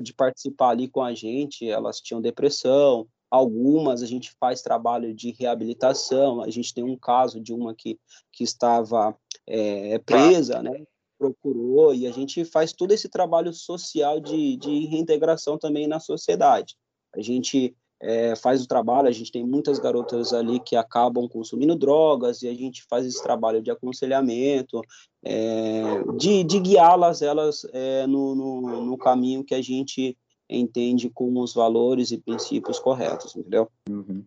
de 0.00 0.14
participar 0.14 0.70
ali 0.70 0.88
com 0.88 1.02
a 1.02 1.12
gente, 1.12 1.68
elas 1.68 2.00
tinham 2.00 2.22
depressão, 2.22 3.06
Algumas 3.30 4.02
a 4.02 4.06
gente 4.06 4.32
faz 4.38 4.62
trabalho 4.62 5.12
de 5.12 5.32
reabilitação. 5.32 6.42
A 6.42 6.50
gente 6.50 6.72
tem 6.72 6.84
um 6.84 6.96
caso 6.96 7.40
de 7.40 7.52
uma 7.52 7.74
que, 7.74 7.98
que 8.32 8.44
estava 8.44 9.16
é, 9.46 9.98
presa, 9.98 10.62
né? 10.62 10.84
Procurou, 11.18 11.94
e 11.94 12.06
a 12.06 12.12
gente 12.12 12.44
faz 12.44 12.72
todo 12.72 12.92
esse 12.92 13.08
trabalho 13.08 13.52
social 13.52 14.20
de, 14.20 14.56
de 14.56 14.86
reintegração 14.86 15.58
também 15.58 15.86
na 15.86 15.98
sociedade. 15.98 16.74
A 17.14 17.22
gente 17.22 17.74
é, 18.00 18.36
faz 18.36 18.62
o 18.62 18.68
trabalho, 18.68 19.08
a 19.08 19.12
gente 19.12 19.32
tem 19.32 19.44
muitas 19.44 19.78
garotas 19.78 20.32
ali 20.32 20.60
que 20.60 20.76
acabam 20.76 21.28
consumindo 21.28 21.74
drogas, 21.74 22.42
e 22.42 22.48
a 22.48 22.54
gente 22.54 22.84
faz 22.88 23.06
esse 23.06 23.22
trabalho 23.22 23.62
de 23.62 23.70
aconselhamento, 23.70 24.82
é, 25.24 25.82
de, 26.16 26.44
de 26.44 26.60
guiá-las 26.60 27.22
elas 27.22 27.66
é, 27.72 28.06
no, 28.06 28.34
no, 28.34 28.84
no 28.84 28.98
caminho 28.98 29.44
que 29.44 29.54
a 29.54 29.62
gente 29.62 30.16
entende 30.48 31.08
com 31.10 31.38
os 31.40 31.54
valores 31.54 32.10
e 32.10 32.18
princípios 32.18 32.78
corretos, 32.78 33.34
entendeu? 33.34 33.68
Uhum. 33.88 34.24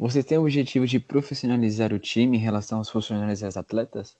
Você 0.00 0.22
tem 0.22 0.38
o 0.38 0.42
objetivo 0.42 0.86
de 0.86 1.00
profissionalizar 1.00 1.92
o 1.92 1.98
time 1.98 2.36
em 2.36 2.40
relação 2.40 2.78
aos 2.78 2.88
funcionários 2.88 3.42
e 3.42 3.46
às 3.46 3.56
atletas? 3.56 4.16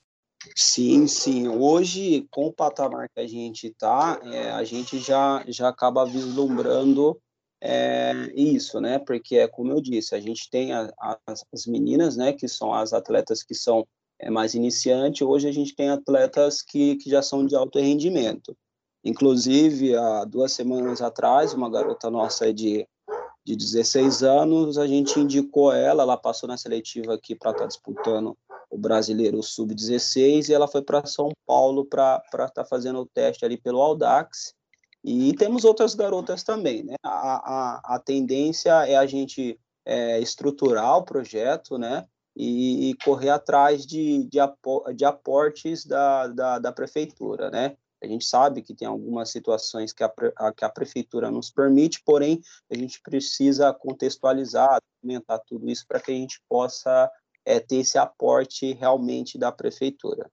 Sim, 0.54 1.07
sim. 1.07 1.49
Hoje, 1.49 2.26
com 2.30 2.47
o 2.47 2.52
patamar 2.52 3.09
que 3.09 3.21
a 3.21 3.26
gente 3.26 3.68
está, 3.68 4.21
é, 4.25 4.50
a 4.50 4.62
gente 4.64 4.99
já, 4.99 5.45
já 5.49 5.68
acaba 5.68 6.07
vislumbrando 6.07 7.21
é, 7.61 8.12
isso, 8.35 8.80
né? 8.80 8.99
Porque 8.99 9.37
é 9.37 9.49
como 9.49 9.73
eu 9.73 9.80
disse, 9.80 10.14
a 10.14 10.21
gente 10.21 10.49
tem 10.49 10.73
a, 10.73 10.92
a, 11.00 11.18
as 11.26 11.66
meninas, 11.66 12.16
né, 12.16 12.33
que 12.33 12.47
são 12.47 12.73
as 12.73 12.92
atletas 12.92 13.42
que 13.42 13.54
são 13.54 13.87
é, 14.18 14.30
mais 14.30 14.54
iniciantes. 14.54 15.23
Hoje 15.23 15.49
a 15.49 15.52
gente 15.52 15.75
tem 15.75 15.90
atletas 15.90 16.62
que, 16.62 16.97
que 16.97 17.11
já 17.11 17.21
são 17.21 17.45
de 17.45 17.57
alto 17.57 17.78
rendimento. 17.78 18.57
Inclusive, 19.04 19.97
há 19.97 20.25
duas 20.25 20.52
semanas 20.52 21.00
atrás, 21.02 21.52
uma 21.52 21.71
garota 21.71 22.11
nossa 22.11 22.52
de, 22.52 22.87
de 23.45 23.57
16 23.57 24.23
anos, 24.23 24.78
a 24.78 24.87
gente 24.87 25.18
indicou 25.18 25.73
ela, 25.73 26.02
ela 26.02 26.16
passou 26.16 26.49
na 26.49 26.57
seletiva 26.57 27.14
aqui 27.14 27.35
para 27.35 27.50
estar 27.50 27.62
tá 27.62 27.68
disputando 27.68 28.37
o 28.70 28.76
Brasileiro 28.76 29.42
Sub-16 29.42 30.48
e 30.48 30.54
ela 30.54 30.68
foi 30.68 30.82
para 30.82 31.06
São 31.06 31.30
Paulo 31.46 31.84
para 31.84 32.22
estar 32.32 32.48
tá 32.48 32.64
fazendo 32.64 33.00
o 33.00 33.06
teste 33.06 33.44
ali 33.44 33.56
pelo 33.56 33.80
Audax. 33.80 34.54
E 35.04 35.32
temos 35.34 35.64
outras 35.64 35.94
garotas 35.94 36.42
também, 36.42 36.82
né? 36.82 36.96
A, 37.02 37.10
a, 37.10 37.96
a 37.96 37.98
tendência 37.98 38.70
é 38.87 38.96
a 38.96 39.06
gente 39.06 39.58
é, 39.87 40.18
estruturar 40.20 40.98
o 40.98 41.04
projeto, 41.04 41.78
né? 41.78 42.06
E, 42.37 42.90
e 42.90 42.94
correr 43.04 43.30
atrás 43.30 43.87
de, 43.87 44.25
de, 44.25 44.38
de 44.95 45.04
aportes 45.04 45.84
da, 45.84 46.26
da, 46.28 46.58
da 46.58 46.73
prefeitura, 46.73 47.50
né? 47.50 47.76
A 48.02 48.06
gente 48.06 48.25
sabe 48.25 48.62
que 48.62 48.75
tem 48.75 48.86
algumas 48.86 49.30
situações 49.30 49.93
que 49.93 50.04
a, 50.04 50.12
a, 50.36 50.52
que 50.52 50.64
a 50.64 50.69
prefeitura 50.69 51.30
nos 51.30 51.50
permite, 51.50 52.00
porém, 52.04 52.40
a 52.71 52.76
gente 52.76 53.00
precisa 53.02 53.73
contextualizar, 53.73 54.80
documentar 54.95 55.40
tudo 55.47 55.69
isso 55.69 55.84
para 55.86 56.00
que 56.00 56.12
a 56.12 56.14
gente 56.14 56.40
possa 56.49 57.10
é, 57.49 57.58
ter 57.58 57.76
esse 57.76 57.97
aporte 57.97 58.75
realmente 58.75 59.39
da 59.39 59.50
prefeitura. 59.50 60.30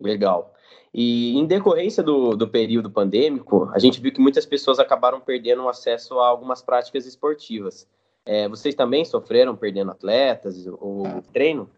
Legal. 0.00 0.54
E 0.94 1.36
em 1.36 1.44
decorrência 1.44 2.02
do, 2.02 2.36
do 2.36 2.48
período 2.48 2.90
pandêmico, 2.90 3.68
a 3.72 3.78
gente 3.78 4.00
viu 4.00 4.12
que 4.12 4.20
muitas 4.20 4.46
pessoas 4.46 4.78
acabaram 4.78 5.20
perdendo 5.20 5.68
acesso 5.68 6.20
a 6.20 6.28
algumas 6.28 6.62
práticas 6.62 7.04
esportivas. 7.04 7.88
É, 8.24 8.48
vocês 8.48 8.74
também 8.76 9.04
sofreram 9.04 9.56
perdendo 9.56 9.90
atletas 9.90 10.66
ou 10.66 11.04
treino? 11.32 11.68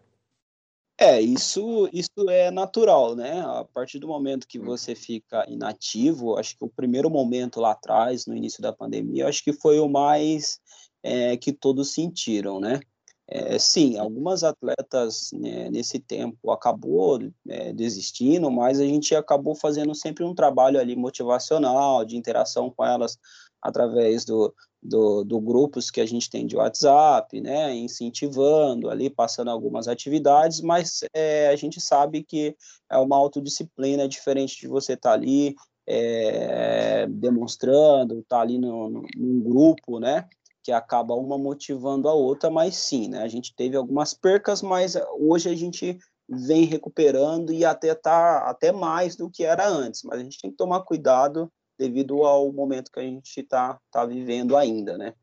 É, 0.97 1.19
isso, 1.19 1.89
isso 1.91 2.29
é 2.29 2.51
natural, 2.51 3.15
né? 3.15 3.41
A 3.41 3.65
partir 3.65 3.99
do 3.99 4.07
momento 4.07 4.47
que 4.47 4.59
você 4.59 4.95
fica 4.95 5.45
inativo, 5.49 6.37
acho 6.37 6.57
que 6.57 6.63
o 6.63 6.69
primeiro 6.69 7.09
momento 7.09 7.59
lá 7.59 7.71
atrás, 7.71 8.25
no 8.27 8.35
início 8.35 8.61
da 8.61 8.71
pandemia, 8.71 9.27
acho 9.27 9.43
que 9.43 9.51
foi 9.51 9.79
o 9.79 9.89
mais 9.89 10.59
é, 11.03 11.35
que 11.35 11.51
todos 11.51 11.93
sentiram, 11.93 12.59
né? 12.59 12.79
É, 13.27 13.57
sim, 13.57 13.97
algumas 13.97 14.43
atletas 14.43 15.31
né, 15.33 15.67
nesse 15.71 15.97
tempo 15.97 16.51
acabou 16.51 17.19
é, 17.49 17.73
desistindo, 17.73 18.51
mas 18.51 18.79
a 18.79 18.85
gente 18.85 19.15
acabou 19.15 19.55
fazendo 19.55 19.95
sempre 19.95 20.23
um 20.23 20.35
trabalho 20.35 20.79
ali 20.79 20.95
motivacional, 20.95 22.05
de 22.05 22.17
interação 22.17 22.69
com 22.69 22.85
elas 22.85 23.17
através 23.59 24.25
do, 24.25 24.53
do, 24.81 25.23
do, 25.23 25.41
grupos 25.41 25.89
que 25.89 25.99
a 25.99 26.05
gente 26.05 26.29
tem 26.29 26.45
de 26.45 26.55
WhatsApp, 26.55 27.41
né, 27.41 27.75
incentivando 27.75 28.91
ali, 28.91 29.09
passando 29.09 29.49
algumas 29.49 29.87
atividades, 29.87 30.61
mas 30.61 30.99
é, 31.11 31.47
a 31.47 31.55
gente 31.55 31.81
sabe 31.81 32.23
que 32.23 32.55
é 32.91 32.97
uma 32.97 33.17
autodisciplina 33.17 34.07
diferente 34.07 34.59
de 34.59 34.67
você 34.67 34.93
estar 34.93 35.09
tá 35.09 35.15
ali 35.15 35.55
é, 35.87 37.07
demonstrando, 37.07 38.19
estar 38.19 38.37
tá 38.37 38.41
ali 38.43 38.59
no, 38.59 38.87
no, 38.87 39.01
num 39.17 39.41
grupo, 39.41 39.99
né, 39.99 40.29
que 40.65 40.71
acaba 40.71 41.13
uma 41.13 41.37
motivando 41.37 42.09
a 42.09 42.13
outra, 42.15 42.49
mas 42.49 42.75
sim, 42.75 43.07
né, 43.07 43.19
a 43.19 43.27
gente 43.27 43.53
teve 43.55 43.77
algumas 43.77 44.15
percas, 44.15 44.63
mas 44.63 44.95
hoje 45.19 45.47
a 45.47 45.55
gente 45.55 45.99
vem 46.27 46.65
recuperando 46.65 47.53
e 47.53 47.63
até 47.63 47.93
tá 47.93 48.49
até 48.49 48.71
mais 48.71 49.15
do 49.15 49.29
que 49.29 49.43
era 49.43 49.67
antes, 49.67 50.01
mas 50.01 50.19
a 50.19 50.23
gente 50.23 50.41
tem 50.41 50.49
que 50.49 50.57
tomar 50.57 50.81
cuidado 50.81 51.53
devido 51.77 52.23
ao 52.23 52.51
momento 52.51 52.91
que 52.91 52.99
a 52.99 53.03
gente 53.03 53.39
está 53.39 53.79
tá 53.91 54.07
vivendo 54.07 54.57
ainda, 54.57 54.97
né? 54.97 55.13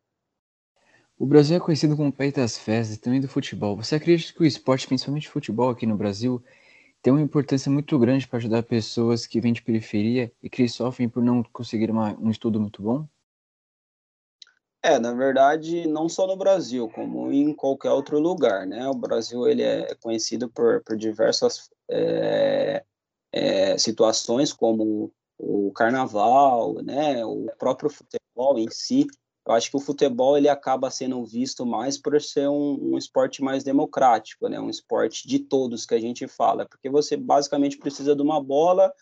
O 1.18 1.26
Brasil 1.26 1.57
é 1.57 1.61
conhecido 1.61 1.96
como 1.96 2.12
país 2.12 2.33
das 2.33 2.57
festas 2.57 2.96
e 2.96 3.00
também 3.00 3.20
do 3.20 3.28
futebol. 3.28 3.76
Você 3.76 3.96
acredita 3.96 4.33
que 4.33 4.42
o 4.42 4.46
esporte, 4.46 4.87
principalmente 4.87 5.28
o 5.28 5.33
futebol 5.33 5.70
aqui 5.70 5.87
no 5.87 5.96
Brasil, 5.96 6.40
tem 7.02 7.12
uma 7.12 7.22
importância 7.22 7.70
muito 7.70 7.98
grande 7.98 8.28
para 8.28 8.37
ajudar 8.37 8.62
pessoas 8.62 9.26
que 9.26 9.40
vêm 9.40 9.52
de 9.52 9.62
periferia 9.62 10.33
e 10.40 10.48
que 10.48 10.68
sofrem 10.68 11.09
por 11.09 11.20
não 11.20 11.42
conseguir 11.42 11.90
uma, 11.90 12.16
um 12.20 12.31
estudo 12.31 12.61
muito 12.61 12.81
bom? 12.81 13.09
É, 14.85 14.99
na 14.99 15.12
verdade, 15.12 15.87
não 15.87 16.09
só 16.09 16.27
no 16.27 16.37
Brasil, 16.37 16.88
como 16.88 17.31
em 17.31 17.55
qualquer 17.55 17.90
outro 17.90 18.18
lugar, 18.18 18.66
né? 18.66 18.88
O 18.88 18.95
Brasil 18.95 19.47
ele 19.47 19.62
é 19.62 19.95
conhecido 19.95 20.49
por, 20.51 20.83
por 20.83 20.97
diversas 20.97 21.71
é, 21.88 22.85
é, 23.33 23.79
situações, 23.79 24.53
como 24.53 25.12
o 25.38 25.73
carnaval, 25.73 26.75
né, 26.83 27.25
o 27.25 27.47
próprio 27.59 27.90
futebol 27.90 28.59
em 28.59 28.68
si. 28.71 29.07
Eu 29.45 29.55
acho 29.55 29.71
que 29.71 29.77
o 29.77 29.81
futebol 29.81 30.37
ele 30.37 30.49
acaba 30.49 30.90
sendo 30.90 31.25
visto 31.25 31.66
mais 31.66 31.99
por 31.99 32.21
ser 32.21 32.49
um, 32.49 32.92
um, 32.92 32.99
esporte 32.99 33.42
mais 33.42 33.64
democrático, 33.64 34.49
né, 34.49 34.61
um 34.61 34.71
esporte 34.71 35.27
de 35.27 35.40
todos 35.40 35.85
que 35.85 35.95
a 35.95 36.01
gente 36.01 36.29
fala, 36.29 36.64
porque 36.64 36.88
você 36.88 37.16
basicamente 37.16 37.77
precisa 37.77 38.14
de 38.14 38.23
uma 38.23 38.40
bola, 38.40 38.92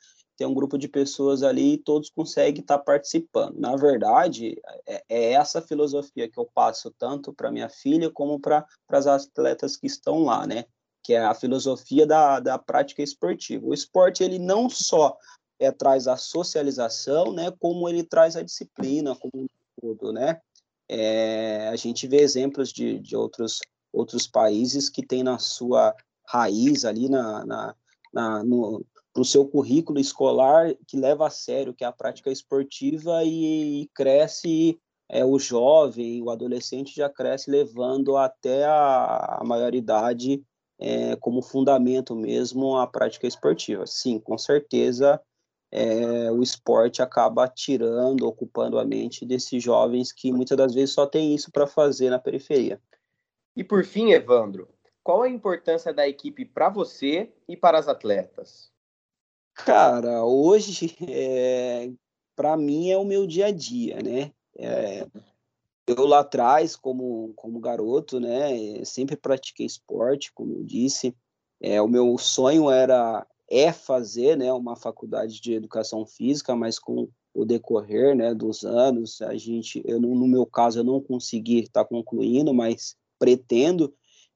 tem 0.40 0.46
um 0.46 0.55
grupo 0.55 0.79
de 0.79 0.88
pessoas 0.88 1.42
ali 1.42 1.74
e 1.74 1.79
todos 1.79 2.09
conseguem 2.09 2.62
estar 2.62 2.79
participando. 2.79 3.61
Na 3.61 3.76
verdade, 3.76 4.59
é, 4.87 5.05
é 5.07 5.33
essa 5.33 5.61
filosofia 5.61 6.31
que 6.31 6.38
eu 6.38 6.48
passo 6.55 6.90
tanto 6.98 7.31
para 7.31 7.50
minha 7.50 7.68
filha 7.68 8.11
como 8.11 8.40
para 8.40 8.66
as 8.88 9.07
atletas 9.07 9.76
que 9.76 9.87
estão 9.87 10.24
lá, 10.24 10.46
né? 10.46 10.64
que 11.03 11.12
é 11.12 11.18
a 11.18 11.35
filosofia 11.35 12.07
da, 12.07 12.40
da 12.40 12.59
prática 12.59 13.03
esportiva. 13.03 13.66
O 13.66 13.74
esporte 13.74 14.24
ele 14.24 14.38
não 14.38 14.70
só 14.70 15.14
é, 15.59 15.70
traz 15.70 16.09
a 16.09 16.16
socialização, 16.16 17.35
né, 17.35 17.53
como 17.59 17.87
ele 17.87 18.03
traz 18.03 18.35
a 18.35 18.42
disciplina 18.42 19.14
como 19.14 19.46
todo, 19.79 20.11
né? 20.11 20.40
É, 20.88 21.68
a 21.68 21.76
gente 21.76 22.07
vê 22.07 22.18
exemplos 22.18 22.72
de, 22.72 22.98
de 22.98 23.14
outros, 23.14 23.61
outros 23.92 24.26
países 24.26 24.88
que 24.88 25.05
têm 25.05 25.22
na 25.22 25.38
sua 25.38 25.94
raiz 26.26 26.85
ali 26.87 27.11
na, 27.11 27.44
na, 27.44 27.74
na 28.12 28.42
no, 28.42 28.85
no 29.16 29.25
seu 29.25 29.46
currículo 29.46 29.99
escolar 29.99 30.75
que 30.87 30.96
leva 30.96 31.27
a 31.27 31.31
sério 31.31 31.75
que 31.75 31.85
é 31.85 31.87
a 31.87 31.92
prática 31.92 32.31
esportiva 32.31 33.25
e, 33.25 33.83
e 33.83 33.90
cresce 33.94 34.81
é, 35.09 35.25
o 35.25 35.38
jovem, 35.38 36.23
o 36.23 36.31
adolescente 36.31 36.94
já 36.94 37.09
cresce 37.09 37.51
levando 37.51 38.16
até 38.16 38.64
a, 38.64 39.38
a 39.40 39.44
maioridade 39.44 40.42
é, 40.79 41.16
como 41.16 41.42
fundamento 41.42 42.14
mesmo 42.14 42.77
a 42.77 42.87
prática 42.87 43.27
esportiva. 43.27 43.87
Sim, 43.87 44.20
com 44.20 44.38
certeza 44.38 45.20
é, 45.73 46.31
o 46.31 46.42
esporte 46.42 47.03
acaba 47.03 47.49
tirando, 47.49 48.27
ocupando 48.27 48.79
a 48.79 48.85
mente 48.85 49.25
desses 49.25 49.62
jovens 49.62 50.12
que 50.12 50.33
muitas 50.33 50.57
das 50.57 50.75
vezes 50.75 50.94
só 50.94 51.07
tem 51.07 51.35
isso 51.35 51.51
para 51.53 51.66
fazer 51.66 52.11
na 52.11 52.18
periferia. 52.18 52.81
E 53.57 53.62
por 53.62 53.85
fim, 53.85 54.11
Evandro, 54.11 54.68
qual 55.03 55.23
a 55.23 55.29
importância 55.29 55.92
da 55.92 56.09
equipe 56.09 56.44
para 56.44 56.68
você 56.68 57.33
e 57.49 57.57
para 57.57 57.79
as 57.79 57.88
atletas? 57.88 58.70
Cara, 59.64 60.25
hoje, 60.25 60.94
é, 61.09 61.90
para 62.37 62.57
mim, 62.57 62.90
é 62.90 62.96
o 62.96 63.05
meu 63.05 63.27
dia 63.27 63.46
a 63.46 63.51
dia, 63.51 63.99
né? 64.03 64.33
É, 64.59 65.07
eu 65.87 66.07
lá 66.07 66.20
atrás, 66.20 66.77
como, 66.77 67.33
como 67.35 67.61
garoto, 67.61 68.20
né, 68.20 68.85
sempre 68.85 69.16
pratiquei 69.16 69.66
esporte, 69.66 70.33
como 70.33 70.55
eu 70.55 70.64
disse. 70.64 71.14
É, 71.61 71.81
o 71.83 71.88
meu 71.88 72.16
sonho 72.18 72.70
era 72.70 73.27
é 73.49 73.73
fazer, 73.73 74.37
né, 74.37 74.53
uma 74.53 74.77
faculdade 74.77 75.40
de 75.40 75.53
educação 75.53 76.07
física, 76.07 76.55
mas 76.55 76.79
com 76.79 77.09
o 77.35 77.44
decorrer, 77.44 78.14
né, 78.14 78.33
dos 78.33 78.64
anos, 78.64 79.20
a 79.23 79.37
gente, 79.37 79.83
eu 79.85 80.01
no 80.01 80.27
meu 80.27 80.46
caso 80.46 80.81
eu 80.81 80.85
não 80.85 81.01
consegui 81.01 81.61
estar 81.61 81.85
concluindo, 81.85 82.55
mas 82.55 82.96
pretendo 83.18 83.92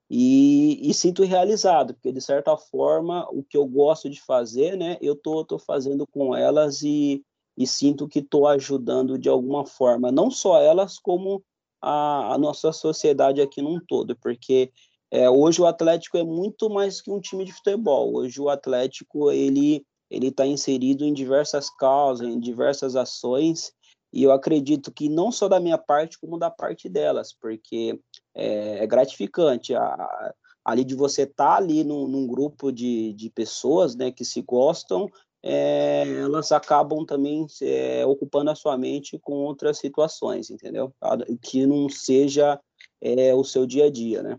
e, 0.09 0.89
e, 0.89 0.93
sinto 0.93 1.23
realizado, 1.23 1.93
porque 1.93 2.11
de 2.11 2.21
certa 2.21 2.55
forma 2.55 3.27
o 3.31 3.43
que 3.43 3.57
eu 3.57 3.65
gosto 3.65 4.09
de 4.09 4.21
fazer, 4.21 4.77
né, 4.77 4.97
eu 5.01 5.15
tô, 5.15 5.43
tô 5.43 5.57
fazendo 5.57 6.05
com 6.05 6.35
elas 6.35 6.83
e, 6.83 7.23
e 7.57 7.65
sinto 7.65 8.07
que 8.07 8.19
estou 8.19 8.47
ajudando 8.47 9.17
de 9.17 9.29
alguma 9.29 9.65
forma, 9.65 10.11
não 10.11 10.29
só 10.29 10.61
elas, 10.61 10.99
como 10.99 11.43
a, 11.81 12.33
a 12.33 12.37
nossa 12.37 12.71
sociedade 12.71 13.41
aqui 13.41 13.61
num 13.61 13.79
todo, 13.79 14.15
porque 14.17 14.71
é, 15.11 15.29
hoje 15.29 15.61
o 15.61 15.65
Atlético 15.65 16.17
é 16.17 16.23
muito 16.23 16.69
mais 16.69 17.01
que 17.01 17.11
um 17.11 17.21
time 17.21 17.45
de 17.45 17.53
futebol. 17.53 18.15
Hoje 18.15 18.41
o 18.41 18.49
Atlético 18.49 19.31
ele 19.31 19.85
ele 20.09 20.27
está 20.27 20.45
inserido 20.45 21.03
em 21.03 21.13
diversas 21.13 21.69
causas, 21.69 22.27
em 22.27 22.39
diversas 22.39 22.95
ações, 22.95 23.73
e 24.13 24.23
eu 24.23 24.31
acredito 24.31 24.91
que 24.91 25.09
não 25.09 25.31
só 25.31 25.47
da 25.47 25.59
minha 25.59 25.77
parte, 25.77 26.19
como 26.19 26.37
da 26.37 26.49
parte 26.49 26.87
delas, 26.87 27.33
porque 27.33 27.99
é, 28.35 28.83
é 28.83 28.87
gratificante 28.87 29.73
a, 29.73 30.33
ali 30.63 30.83
de 30.83 30.95
você 30.95 31.23
estar 31.23 31.51
tá 31.51 31.55
ali 31.55 31.83
num, 31.83 32.07
num, 32.07 32.27
grupo 32.27 32.71
de, 32.71 33.13
de 33.13 33.29
pessoas 33.29 33.95
né, 33.95 34.11
que 34.11 34.25
se 34.25 34.41
gostam, 34.41 35.09
é, 35.41 36.03
elas 36.21 36.51
acabam 36.51 37.05
também 37.05 37.45
é, 37.61 38.05
ocupando 38.05 38.49
a 38.49 38.55
sua 38.55 38.75
mente 38.77 39.19
com 39.19 39.33
outras 39.33 39.77
situações, 39.77 40.49
entendeu? 40.49 40.91
Que 41.39 41.67
não 41.67 41.87
seja 41.87 42.59
é, 42.99 43.33
o 43.35 43.43
seu 43.43 43.67
dia 43.67 43.85
a 43.85 43.91
dia, 43.91 44.23
né? 44.23 44.37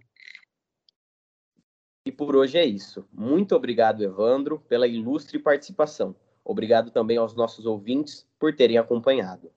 E 2.05 2.11
por 2.11 2.35
hoje 2.37 2.59
é 2.59 2.65
isso. 2.65 3.05
Muito 3.13 3.55
obrigado, 3.55 4.03
Evandro, 4.03 4.61
pela 4.69 4.87
ilustre 4.87 5.39
participação. 5.39 6.15
Obrigado 6.45 6.91
também 6.91 7.17
aos 7.17 7.35
nossos 7.35 7.67
ouvintes 7.67 8.27
por 8.39 8.55
terem 8.55 8.79
acompanhado. 8.79 9.51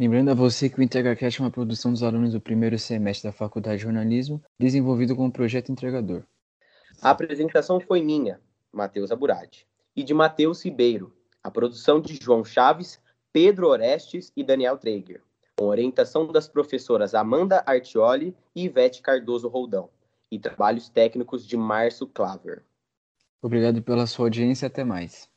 Lembrando 0.00 0.30
a 0.30 0.34
você 0.34 0.70
que 0.70 0.80
o 0.80 0.82
IntegraCast 0.82 1.42
é 1.42 1.44
uma 1.44 1.50
produção 1.50 1.92
dos 1.92 2.02
alunos 2.02 2.32
do 2.32 2.40
primeiro 2.40 2.78
semestre 2.78 3.28
da 3.28 3.36
Faculdade 3.36 3.76
de 3.76 3.82
Jornalismo, 3.82 4.42
desenvolvido 4.58 5.14
com 5.14 5.26
o 5.26 5.30
projeto 5.30 5.70
Entregador. 5.70 6.22
A 7.02 7.10
apresentação 7.10 7.78
foi 7.78 8.00
minha, 8.00 8.40
Matheus 8.72 9.10
Aburadi, 9.10 9.66
e 9.94 10.02
de 10.02 10.14
Matheus 10.14 10.64
Ribeiro, 10.64 11.14
a 11.44 11.50
produção 11.50 12.00
de 12.00 12.18
João 12.18 12.42
Chaves, 12.42 12.98
Pedro 13.30 13.68
Orestes 13.68 14.32
e 14.34 14.42
Daniel 14.42 14.78
Traeger, 14.78 15.22
com 15.54 15.66
orientação 15.66 16.32
das 16.32 16.48
professoras 16.48 17.14
Amanda 17.14 17.62
Artioli 17.66 18.34
e 18.56 18.64
Ivete 18.64 19.02
Cardoso 19.02 19.48
Roldão 19.48 19.90
e 20.30 20.38
trabalhos 20.38 20.88
técnicos 20.88 21.46
de 21.46 21.58
Márcio 21.58 22.06
Claver. 22.06 22.64
Obrigado 23.42 23.82
pela 23.82 24.06
sua 24.06 24.24
audiência 24.24 24.66
até 24.66 24.82
mais. 24.82 25.28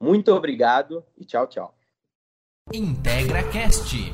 Muito 0.00 0.32
obrigado 0.32 1.04
e 1.18 1.24
tchau, 1.24 1.48
tchau. 1.48 1.74
Integra 2.72 3.42
Cast, 3.42 4.10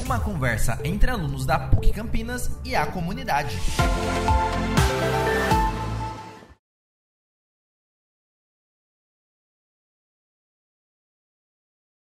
uma 0.00 0.18
conversa 0.18 0.80
entre 0.82 1.12
alunos 1.12 1.46
da 1.46 1.58
PUC 1.58 1.92
Campinas 1.92 2.50
e 2.64 2.74
a 2.74 2.84
comunidade. 2.84 3.56